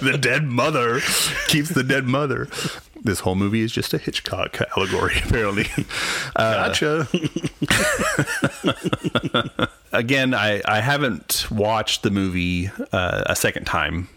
[0.01, 1.01] the dead mother
[1.47, 2.49] keeps the dead mother.
[3.01, 5.69] This whole movie is just a Hitchcock allegory, apparently.
[6.35, 7.07] gotcha.
[9.93, 14.09] again, I, I haven't watched the movie uh, a second time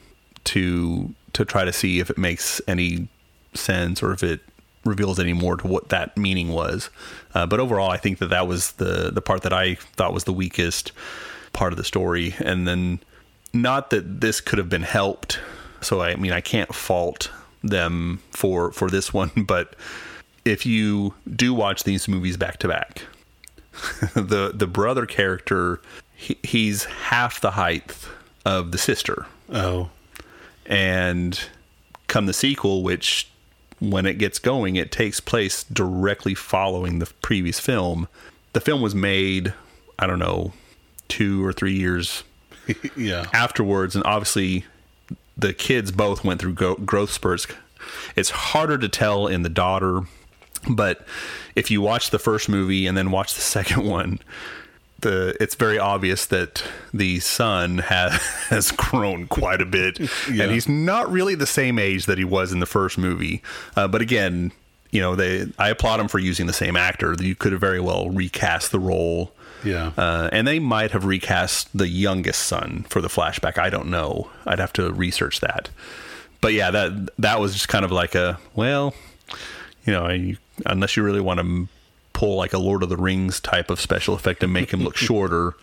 [0.46, 3.08] to to try to see if it makes any
[3.54, 4.42] sense or if it
[4.84, 6.90] reveals any more to what that meaning was.
[7.34, 10.24] Uh, but overall, I think that that was the the part that I thought was
[10.24, 10.92] the weakest
[11.54, 12.36] part of the story.
[12.40, 13.00] And then,
[13.54, 15.40] not that this could have been helped.
[15.82, 17.30] So I mean, I can't fault
[17.64, 19.76] them for for this one, but
[20.44, 23.04] if you do watch these movies back to back,
[24.16, 25.82] the the brother character
[26.16, 27.96] he, he's half the height
[28.46, 29.90] of the sister Oh,
[30.66, 31.48] and
[32.08, 33.30] come the sequel which
[33.80, 38.08] when it gets going it takes place directly following the previous film
[38.54, 39.54] the film was made
[40.00, 40.54] i don't know
[41.08, 42.24] 2 or 3 years
[42.96, 43.26] yeah.
[43.34, 44.66] afterwards and obviously
[45.38, 47.48] the kids both went through go- growth spurts
[48.16, 50.02] it's harder to tell in the daughter
[50.70, 51.06] but
[51.56, 54.20] if you watch the first movie and then watch the second one
[55.02, 58.14] the it's very obvious that the son has
[58.50, 60.00] has grown quite a bit
[60.32, 60.44] Yeah.
[60.44, 63.42] and he's not really the same age that he was in the first movie
[63.76, 64.52] uh, but again
[64.92, 67.80] you know they i applaud him for using the same actor you could have very
[67.80, 69.32] well recast the role
[69.64, 69.92] Yeah.
[69.98, 73.60] Uh, and they might have recast the youngest son for the flashback.
[73.60, 74.30] I don't know.
[74.48, 75.70] I'd have to research that.
[76.42, 78.96] But yeah, that that was just kind of like a well,
[79.86, 81.68] you know, you, unless you really want to
[82.14, 84.98] pull like a Lord of the Rings type of special effect and make him look
[84.98, 85.56] shorter,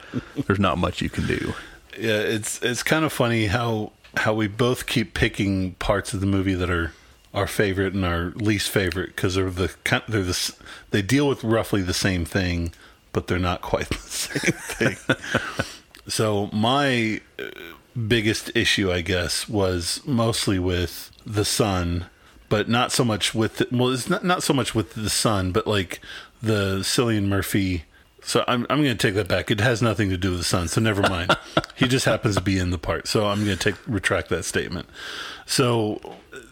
[0.47, 1.55] there's not much you can do.
[1.99, 6.27] Yeah, it's it's kind of funny how how we both keep picking parts of the
[6.27, 6.93] movie that are
[7.35, 9.75] our favorite and our least favorite because they're the
[10.09, 10.55] they're the
[10.91, 12.73] they deal with roughly the same thing,
[13.13, 15.17] but they're not quite the same thing.
[16.09, 17.45] so my uh,
[18.07, 22.07] biggest issue, I guess, was mostly with the son,
[22.49, 25.53] but not so much with the, well, it's not not so much with the son,
[25.53, 26.01] but like
[26.43, 27.85] the Cillian Murphy.
[28.23, 29.51] So I'm I'm going to take that back.
[29.51, 30.69] It has nothing to do with the son.
[30.69, 31.37] So never mind.
[31.75, 33.09] he just happens to be in the part.
[33.09, 34.89] So I'm going to take retract that statement.
[35.47, 36.01] So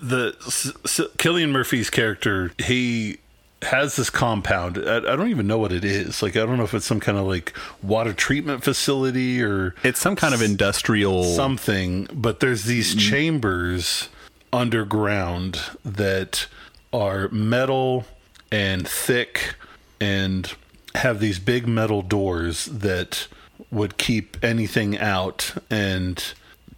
[0.01, 3.19] the S- S- Cillian Murphy's character, he
[3.63, 4.79] has this compound.
[4.79, 6.23] I, I don't even know what it is.
[6.23, 10.01] Like I don't know if it's some kind of like water treatment facility or It's
[10.01, 11.25] some kind of industrial.
[11.25, 13.01] something, but there's these mm.
[13.11, 14.09] chambers
[14.53, 16.47] underground that
[16.93, 18.05] are metal
[18.51, 19.55] and thick
[20.01, 20.55] and
[20.95, 23.29] have these big metal doors that
[23.71, 25.55] would keep anything out.
[25.71, 26.23] And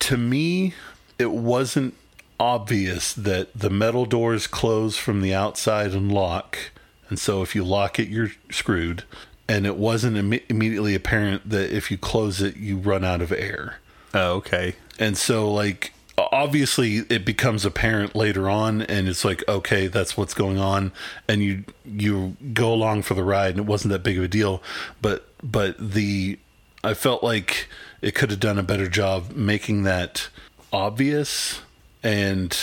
[0.00, 0.74] to me,
[1.18, 1.94] it wasn't
[2.40, 6.58] obvious that the metal doors close from the outside and lock.
[7.08, 9.04] And so if you lock it, you're screwed.
[9.48, 13.32] And it wasn't imme- immediately apparent that if you close it, you run out of
[13.32, 13.78] air.
[14.14, 14.76] oh, okay.
[14.98, 15.92] And so, like,
[16.32, 20.92] obviously, it becomes apparent later on, and it's like, okay, that's what's going on,
[21.28, 24.28] and you you go along for the ride, and it wasn't that big of a
[24.28, 24.62] deal.
[25.00, 26.38] But but the
[26.82, 27.68] I felt like
[28.00, 30.28] it could have done a better job making that
[30.72, 31.60] obvious,
[32.02, 32.56] and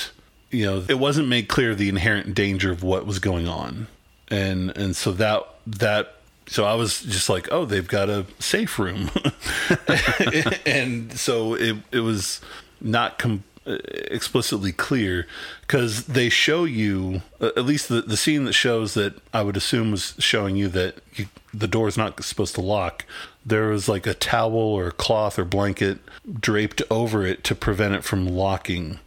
[0.52, 3.88] you know, it wasn't made clear the inherent danger of what was going on,
[4.30, 6.12] and and so that that.
[6.48, 9.10] So I was just like, oh, they've got a safe room,
[10.66, 12.40] and so it it was
[12.86, 15.26] not com- explicitly clear
[15.62, 19.58] because they show you uh, at least the the scene that shows that I would
[19.58, 23.06] assume was showing you that you, the door is not supposed to lock.
[23.46, 26.00] There was like a towel or cloth or blanket
[26.40, 29.00] draped over it to prevent it from locking,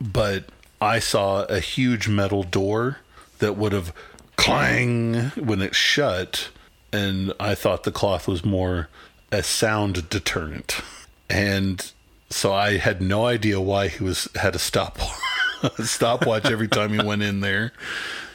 [0.00, 0.44] but
[0.80, 2.98] I saw a huge metal door
[3.38, 3.92] that would have
[4.36, 6.50] clang when it shut,
[6.92, 8.88] and I thought the cloth was more
[9.30, 10.80] a sound deterrent.
[11.28, 11.92] And
[12.30, 14.98] so I had no idea why he was had a stop
[15.62, 17.72] a stopwatch every time he went in there.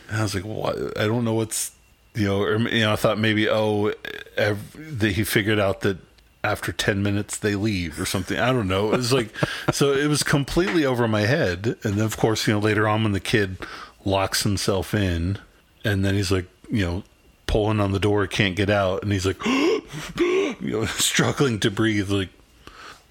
[0.10, 1.00] And I was like, what?
[1.00, 1.72] I don't know what's
[2.14, 3.94] you know, or you know, I thought maybe oh,
[4.38, 5.98] ev- that he figured out that
[6.44, 8.38] after 10 minutes they leave or something.
[8.38, 8.94] I don't know.
[8.94, 9.34] It was like
[9.72, 11.78] so it was completely over my head.
[11.84, 13.58] And then of course, you know, later on when the kid
[14.04, 15.40] locks himself in
[15.84, 17.04] and then he's like, you know,
[17.48, 22.10] pulling on the door, can't get out and he's like you know, struggling to breathe
[22.10, 22.30] like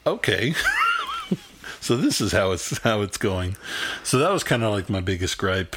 [0.06, 0.54] okay.
[1.80, 3.56] so this is how it's how it's going.
[4.02, 5.76] So that was kind of like my biggest gripe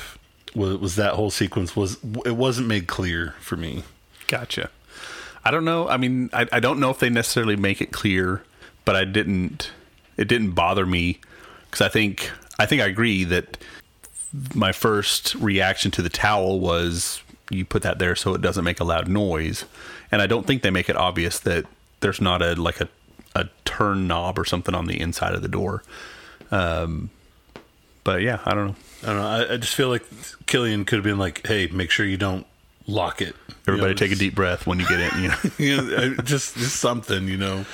[0.55, 3.83] was, was that whole sequence was it wasn't made clear for me.
[4.27, 4.69] Gotcha.
[5.45, 5.87] I don't know.
[5.87, 8.43] I mean, I, I don't know if they necessarily make it clear,
[8.83, 9.71] but I didn't.
[10.17, 11.19] It didn't bother me
[11.65, 13.57] because I think I think I agree that
[14.53, 18.79] my first reaction to the towel was you put that there so it doesn't make
[18.79, 19.65] a loud noise,
[20.11, 21.65] and I don't think they make it obvious that
[22.01, 22.89] there's not a like a
[23.35, 25.83] a turn knob or something on the inside of the door.
[26.51, 27.09] Um,
[28.03, 28.75] but yeah, I don't know.
[29.03, 29.27] I don't know.
[29.27, 30.09] I, I just feel like
[30.45, 32.45] Cillian could have been like, "Hey, make sure you don't
[32.87, 33.35] lock it.
[33.67, 35.23] Everybody You know, take a deep breath when you get in.
[35.23, 37.65] You know, You know, just just something, you know.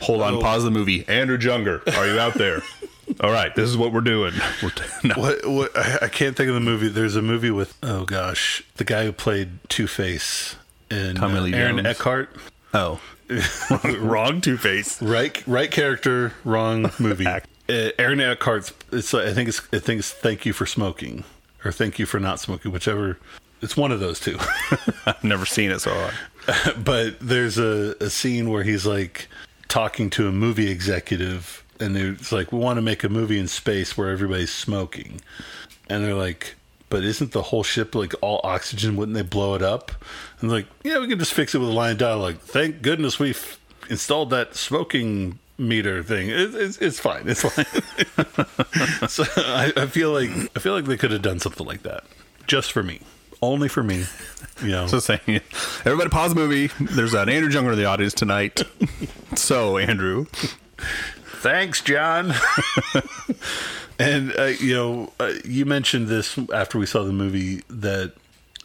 [0.00, 1.06] hold on, pause the movie.
[1.08, 2.62] Andrew Junger, are you out there?
[3.20, 4.32] All right, this is what we're doing.
[4.62, 5.14] We're t- no.
[5.16, 6.88] What what I, I can't think of the movie.
[6.88, 10.56] There's a movie with oh gosh, the guy who played Two Face
[10.90, 11.88] and Tommy Lee Aaron Jones.
[11.88, 12.30] Eckhart.
[12.72, 13.00] Oh,
[13.98, 15.00] wrong Two Face.
[15.02, 17.26] Right, right character, wrong movie.
[17.26, 18.72] Uh, Aaron Eckhart's.
[18.92, 21.24] It's like- I think it's I think it's thank you for smoking
[21.64, 23.18] or thank you for not smoking, whichever.
[23.60, 24.38] It's one of those two.
[25.06, 29.28] I've never seen it, so I- but there's a, a scene where he's like
[29.68, 33.46] talking to a movie executive and it's like we want to make a movie in
[33.48, 35.20] space where everybody's smoking
[35.88, 36.54] and they're like
[36.92, 38.96] but isn't the whole ship like all oxygen?
[38.96, 39.92] Wouldn't they blow it up?
[40.40, 42.36] And like yeah we can just fix it with a line of dialogue.
[42.40, 43.58] Thank goodness we have
[43.88, 46.28] installed that smoking meter thing.
[46.28, 47.22] It, it's, it's fine.
[47.26, 47.64] It's fine.
[49.08, 52.04] So I, I feel like i feel like they could have done something like that.
[52.46, 53.00] Just for me.
[53.40, 54.04] Only for me.
[54.62, 54.86] You know?
[54.86, 55.40] So saying,
[55.84, 56.68] everybody pause the movie.
[56.78, 58.62] There's an Andrew Junger in the audience tonight.
[59.34, 60.26] so Andrew,
[61.42, 62.32] Thanks, John.
[63.98, 68.14] and uh, you know, uh, you mentioned this after we saw the movie that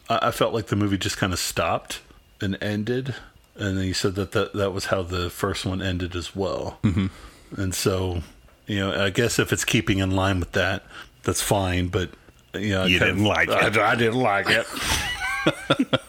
[0.08, 2.00] I, I felt like the movie just kind of stopped
[2.40, 3.14] and ended,
[3.56, 6.78] and then you said that that, that was how the first one ended as well.
[6.84, 7.60] Mm-hmm.
[7.60, 8.22] And so,
[8.66, 10.84] you know, I guess if it's keeping in line with that,
[11.24, 11.88] that's fine.
[11.88, 12.10] But
[12.54, 13.76] you know, I You didn't like it.
[13.76, 14.66] I, I didn't like it.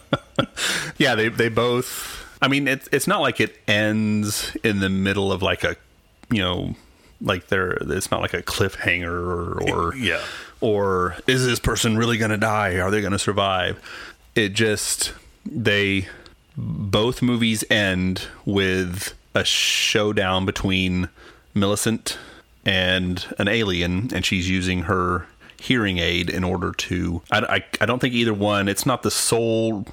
[1.00, 2.26] Yeah, they they both.
[2.42, 5.76] I mean, it's it's not like it ends in the middle of like a,
[6.30, 6.74] you know,
[7.20, 7.72] like there.
[7.72, 10.22] It's not like a cliffhanger or, or Yeah.
[10.60, 12.78] or is this person really going to die?
[12.78, 13.80] Are they going to survive?
[14.34, 15.12] It just
[15.44, 16.08] they
[16.56, 21.08] both movies end with a showdown between
[21.54, 22.18] Millicent
[22.64, 25.26] and an alien, and she's using her
[25.58, 27.22] hearing aid in order to.
[27.30, 28.68] I, I, I don't think either one.
[28.68, 29.86] It's not the sole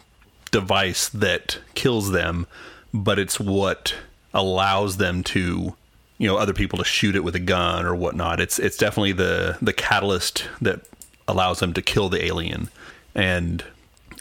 [0.52, 2.46] device that kills them,
[2.94, 3.96] but it's what
[4.34, 5.76] allows them to,
[6.18, 8.40] you know, other people to shoot it with a gun or whatnot.
[8.40, 10.82] It's it's definitely the the catalyst that
[11.28, 12.70] allows them to kill the alien.
[13.14, 13.64] And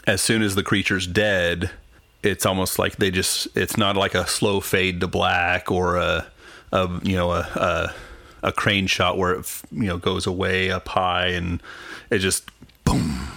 [0.05, 1.71] as soon as the creature's dead,
[2.23, 6.27] it's almost like they just it's not like a slow fade to black or a,
[6.71, 7.95] a you know a, a
[8.43, 11.61] a crane shot where it you know goes away up high and
[12.09, 12.49] it just
[12.83, 13.27] boom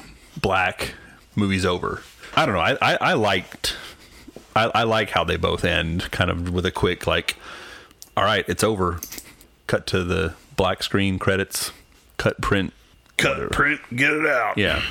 [0.40, 0.94] black
[1.36, 2.02] movie's over
[2.36, 3.76] i don't know i i, I liked
[4.54, 7.36] I, I like how they both end kind of with a quick like
[8.20, 9.00] all right it's over
[9.66, 11.72] cut to the black screen credits
[12.16, 12.72] cut print
[13.16, 14.56] Cut, print, get it out.
[14.56, 14.82] yeah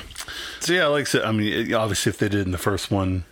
[0.60, 2.88] So yeah, like I said, I mean, it- obviously, if they did in the first
[2.88, 3.24] one,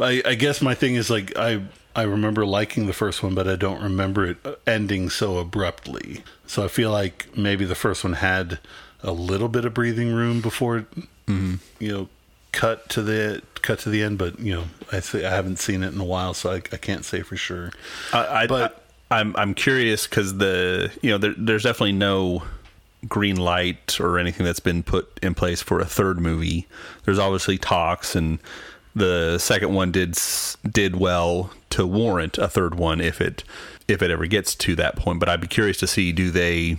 [0.00, 1.62] I, I guess my thing is like I
[1.94, 6.24] I remember liking the first one, but I don't remember it ending so abruptly.
[6.48, 8.58] So I feel like maybe the first one had
[9.04, 10.90] a little bit of breathing room before it,
[11.26, 11.54] mm-hmm.
[11.78, 12.08] you know,
[12.50, 14.18] cut to the cut to the end.
[14.18, 16.76] But you know, I say I haven't seen it in a while, so I, I
[16.76, 17.70] can't say for sure.
[18.12, 18.79] I, I, But-
[19.10, 22.42] I, am I'm curious because the you know there, there's definitely no
[23.08, 26.66] green light or anything that's been put in place for a third movie.
[27.04, 28.38] There's obviously talks, and
[28.94, 30.18] the second one did
[30.68, 33.44] did well to warrant a third one if it
[33.88, 35.20] if it ever gets to that point.
[35.20, 36.78] But I'd be curious to see do they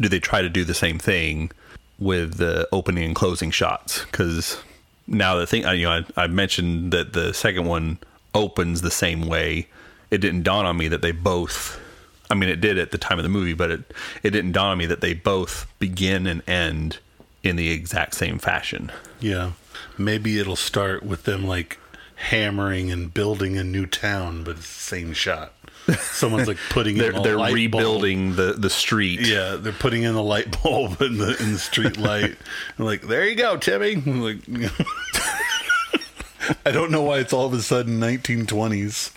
[0.00, 1.50] do they try to do the same thing
[1.98, 4.58] with the opening and closing shots because
[5.06, 7.98] now the thing you know I, I mentioned that the second one
[8.34, 9.66] opens the same way
[10.10, 11.80] it didn't dawn on me that they both
[12.30, 13.92] i mean it did at the time of the movie but it
[14.22, 16.98] it didn't dawn on me that they both begin and end
[17.42, 18.90] in the exact same fashion
[19.20, 19.52] Yeah,
[19.96, 21.78] maybe it'll start with them like
[22.16, 25.52] hammering and building a new town, but it's the same shot.
[26.00, 27.54] Someone's like putting they're in a they're light bulb.
[27.54, 31.58] rebuilding the the street Yeah, they're putting in the light bulb in the in the
[31.58, 32.36] street light.
[32.78, 33.96] Like, there you go, Timmy.
[34.06, 34.38] Like,
[36.64, 39.12] I don't know why it's all of a sudden 1920s.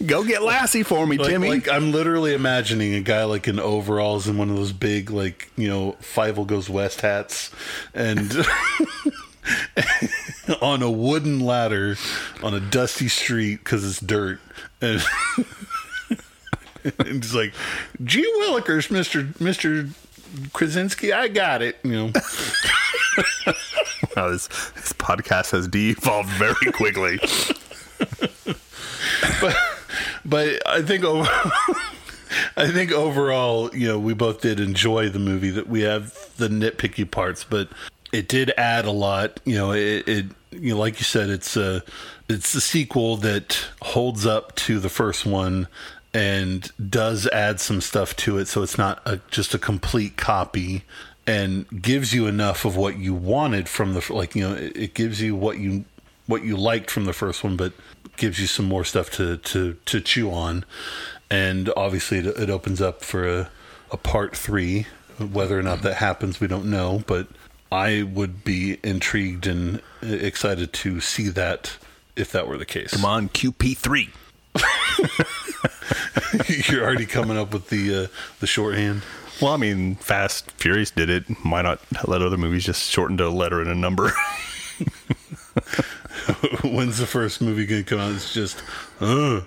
[0.06, 3.58] go get lassie for me Like, timmy like, I'm literally imagining a guy like in
[3.58, 7.50] overalls and one of those big like you know Five Goes West hats,
[7.94, 8.30] and
[10.60, 11.96] on a wooden ladder
[12.42, 14.40] on a dusty street because it's dirt,
[14.80, 15.02] and.
[16.84, 17.52] and it's like,
[18.04, 19.88] gee willikers, Mister Mister
[20.52, 21.78] Krasinski, I got it.
[21.82, 22.12] You know,
[24.18, 27.18] Oh, this, this podcast has de-evolved very quickly
[30.24, 31.28] but I think over,
[32.56, 35.50] I think overall, you know, we both did enjoy the movie.
[35.50, 37.68] That we have the nitpicky parts, but
[38.12, 39.40] it did add a lot.
[39.44, 41.82] You know, it, it you know, like you said, it's a
[42.28, 45.68] it's a sequel that holds up to the first one
[46.14, 50.82] and does add some stuff to it, so it's not a, just a complete copy.
[51.26, 54.94] And gives you enough of what you wanted from the like, you know, it, it
[54.94, 55.84] gives you what you
[56.26, 57.72] what you liked from the first one, but
[58.16, 60.64] gives you some more stuff to to to chew on.
[61.30, 63.50] And obviously, it, it opens up for a,
[63.90, 64.86] a part three.
[65.18, 67.02] Whether or not that happens, we don't know.
[67.06, 67.26] But
[67.72, 71.78] I would be intrigued and excited to see that
[72.14, 72.92] if that were the case.
[72.92, 74.10] come on qp3
[76.70, 78.06] You're already coming up with the uh,
[78.40, 79.02] the shorthand.
[79.40, 81.24] Well, I mean, Fast Furious did it.
[81.42, 84.12] Why not let other movies just shorten to a letter and a number?
[86.64, 88.12] When's the first movie gonna come out?
[88.12, 88.62] It's just,
[89.00, 89.40] uh.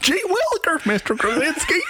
[0.00, 1.18] Gee Williker, Mr.
[1.18, 1.80] Krasinski.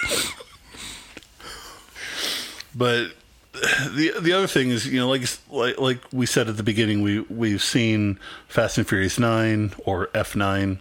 [2.75, 3.13] But
[3.53, 7.03] the the other thing is, you know, like like like we said at the beginning,
[7.03, 10.79] we we've seen Fast and Furious Nine or F Nine.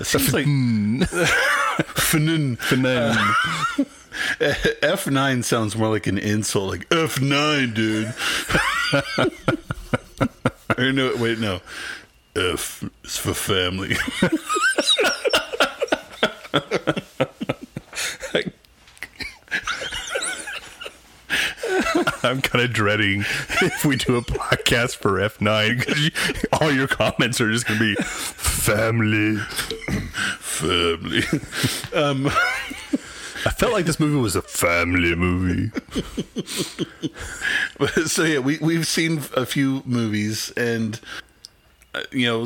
[0.00, 0.46] It seems like
[2.56, 3.16] F9.
[4.82, 8.14] F nine sounds more like an insult, like F nine, dude.
[10.78, 11.60] or no, wait, no.
[12.34, 13.96] F is for family.
[22.36, 23.20] Kind of dreading
[23.62, 26.10] if we do a podcast for F9 because
[26.60, 29.36] all your comments are just going to be family.
[30.38, 31.22] Family.
[31.94, 32.26] um,
[33.46, 35.70] I felt like this movie was a family movie.
[38.06, 41.00] so yeah, we we've seen a few movies, and
[41.94, 42.42] uh, you know,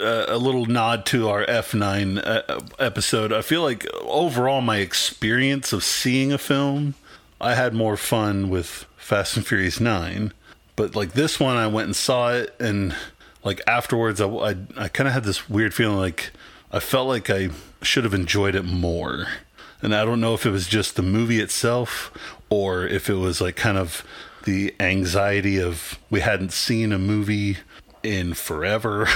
[0.00, 3.32] uh, a little nod to our F nine uh, episode.
[3.32, 6.94] I feel like overall, my experience of seeing a film,
[7.40, 10.32] I had more fun with Fast and Furious nine.
[10.74, 12.92] But like this one, I went and saw it, and
[13.44, 16.32] like afterwards, I I, I kind of had this weird feeling like
[16.72, 17.50] I felt like I
[17.82, 19.28] should have enjoyed it more.
[19.80, 22.10] And I don't know if it was just the movie itself
[22.50, 24.04] or if it was like kind of
[24.44, 27.58] the anxiety of we hadn't seen a movie
[28.02, 29.06] in forever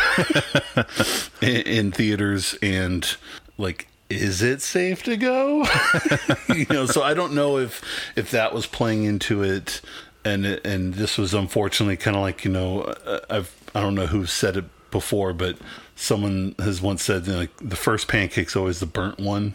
[1.43, 3.17] in, in theaters and
[3.59, 5.65] like is it safe to go
[6.55, 7.83] you know so i don't know if
[8.17, 9.81] if that was playing into it
[10.25, 14.07] and and this was unfortunately kind of like you know uh, i've i don't know
[14.07, 15.57] who said it before but
[15.95, 19.55] someone has once said you know, like the first pancake's always the burnt one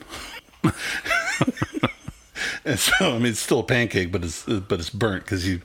[2.66, 5.62] and so I mean, it's still a pancake, but it's but it's burnt because you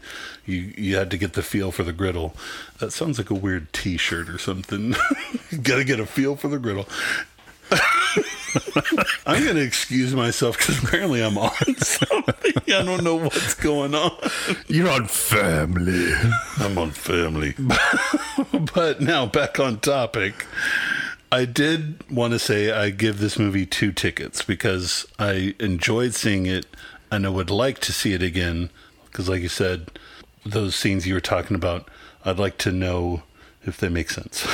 [0.46, 2.34] you you had to get the feel for the griddle.
[2.78, 4.90] That sounds like a weird T-shirt or something.
[5.62, 6.86] got to get a feel for the griddle.
[9.26, 12.54] I'm gonna excuse myself because apparently I'm on something.
[12.74, 14.12] I don't know what's going on.
[14.66, 16.12] You're on family.
[16.58, 17.54] I'm on family.
[18.74, 20.46] but now back on topic.
[21.32, 26.46] I did want to say I give this movie two tickets because I enjoyed seeing
[26.46, 26.66] it
[27.10, 28.70] and I would like to see it again.
[29.04, 29.92] Because, like you said,
[30.44, 31.88] those scenes you were talking about,
[32.24, 33.22] I'd like to know
[33.64, 34.46] if they make sense.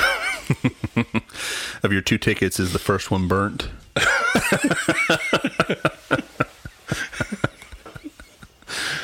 [1.83, 3.69] Of your two tickets, is the first one burnt?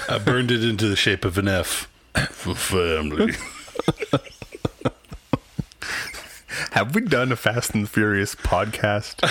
[0.09, 1.89] I burned it into the shape of an F
[2.31, 3.33] for family.
[6.71, 9.21] Have we done a Fast and Furious podcast?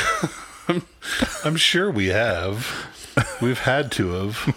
[1.45, 2.87] I'm sure we have.
[3.41, 4.57] We've had to have.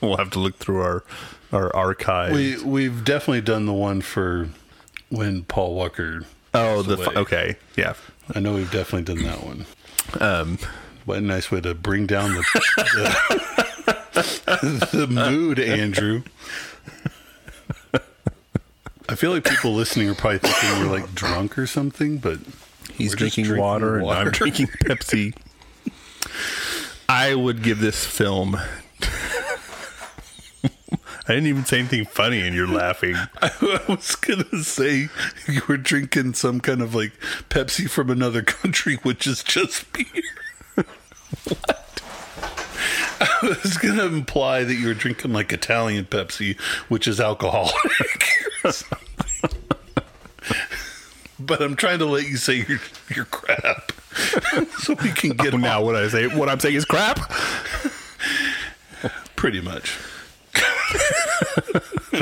[0.00, 1.04] we'll have to look through our
[1.52, 2.34] our archives.
[2.34, 4.48] We we've definitely done the one for
[5.08, 6.22] when Paul Walker.
[6.54, 7.14] Oh, the away.
[7.16, 7.94] okay, yeah.
[8.34, 9.66] I know we've definitely done that one.
[10.20, 10.58] Um,
[11.04, 12.42] What a nice way to bring down the
[14.12, 16.22] the, the mood, Andrew.
[19.08, 22.38] I feel like people listening are probably thinking we're like drunk or something, but
[22.94, 25.34] he's drinking, drinking water, and I'm drinking Pepsi.
[27.08, 28.58] I would give this film.
[31.30, 33.14] I didn't even say anything funny, and you're laughing.
[33.40, 33.52] I
[33.88, 35.10] was gonna say
[35.46, 37.12] you were drinking some kind of like
[37.48, 40.06] Pepsi from another country, which is just beer.
[40.74, 42.02] what?
[43.20, 46.58] I was gonna imply that you were drinking like Italian Pepsi,
[46.88, 48.26] which is alcoholic.
[51.38, 52.80] but I'm trying to let you say your
[53.14, 53.92] your crap,
[54.80, 57.20] so we can get oh, now, what I say, what I'm saying is crap.
[59.36, 59.96] pretty much.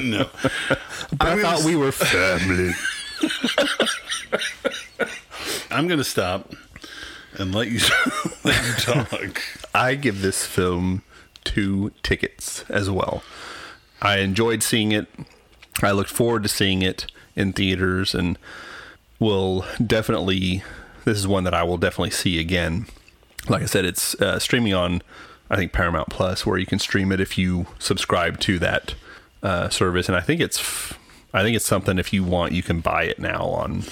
[0.02, 0.28] No,
[1.20, 2.72] I thought we were family.
[5.70, 6.52] I'm gonna stop
[7.34, 7.80] and let you
[8.44, 9.42] let you talk.
[9.74, 11.02] I give this film
[11.44, 13.22] two tickets as well.
[14.00, 15.06] I enjoyed seeing it.
[15.82, 17.06] I looked forward to seeing it
[17.36, 18.38] in theaters and
[19.18, 20.62] will definitely,
[21.04, 22.86] this is one that I will definitely see again.
[23.48, 25.02] Like I said, it's uh, streaming on,
[25.50, 28.94] I think, Paramount Plus, where you can stream it if you subscribe to that
[29.42, 30.08] uh, service.
[30.08, 30.92] And I think it's,
[31.32, 33.84] I think it's something if you want, you can buy it now on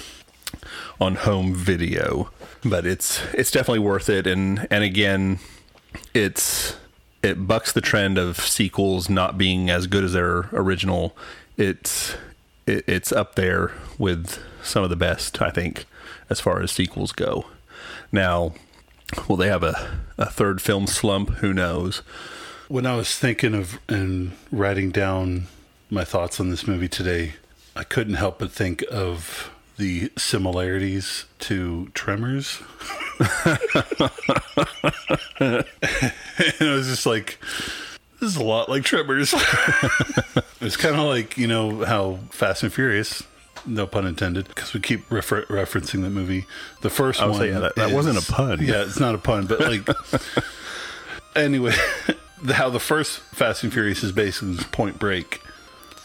[0.99, 2.31] on home video
[2.63, 5.37] but it's it's definitely worth it and and again
[6.13, 6.75] it's
[7.23, 11.15] it bucks the trend of sequels not being as good as their original.
[11.57, 12.15] It's
[12.65, 15.85] it, it's up there with some of the best i think
[16.29, 17.45] as far as sequels go.
[18.11, 18.53] Now
[19.27, 21.29] will they have a, a third film slump?
[21.35, 22.01] Who knows
[22.67, 25.47] When I was thinking of and writing down
[25.89, 27.33] my thoughts on this movie today,
[27.75, 32.59] I couldn't help but think of the similarities to Tremors.
[35.39, 35.63] and
[36.59, 37.39] I was just like,
[38.19, 39.33] this is a lot like Tremors.
[40.61, 43.23] it's kind of like, you know, how Fast and Furious,
[43.65, 46.45] no pun intended, because we keep refer- referencing that movie.
[46.81, 47.39] The first one.
[47.39, 48.59] that- that is- wasn't a pun.
[48.61, 49.87] Yeah, it's not a pun, but like
[51.35, 51.75] anyway,
[52.45, 55.41] how the first Fast and Furious is basically Point Break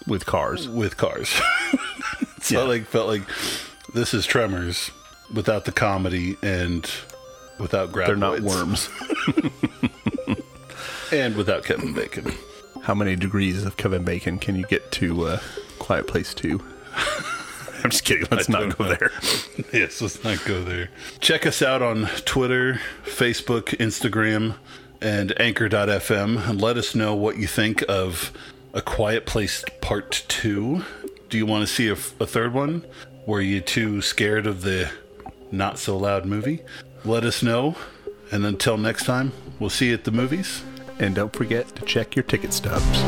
[0.06, 1.28] with cars with cars.
[2.40, 2.60] so Yeah.
[2.60, 3.22] I like felt like
[3.94, 4.90] this is Tremors
[5.32, 6.90] without the comedy and
[7.58, 8.06] without graboids.
[8.06, 8.88] they're not worms
[11.12, 12.32] and without Kevin Bacon.
[12.82, 15.40] How many degrees of Kevin Bacon can you get to uh,
[15.78, 16.60] Quiet Place 2?
[17.84, 18.26] I'm just kidding.
[18.30, 18.94] Let's I not go know.
[18.94, 19.10] there.
[19.72, 20.88] yes, let's not go there.
[21.20, 24.54] Check us out on Twitter, Facebook, Instagram,
[25.02, 28.32] and anchor.fm and let us know what you think of
[28.72, 30.84] A Quiet Place Part 2.
[31.28, 32.84] Do you want to see a, a third one?
[33.26, 34.90] Were you too scared of the
[35.50, 36.62] not so loud movie?
[37.04, 37.76] Let us know.
[38.30, 40.62] And until next time, we'll see you at the movies.
[40.98, 43.02] And don't forget to check your ticket stubs.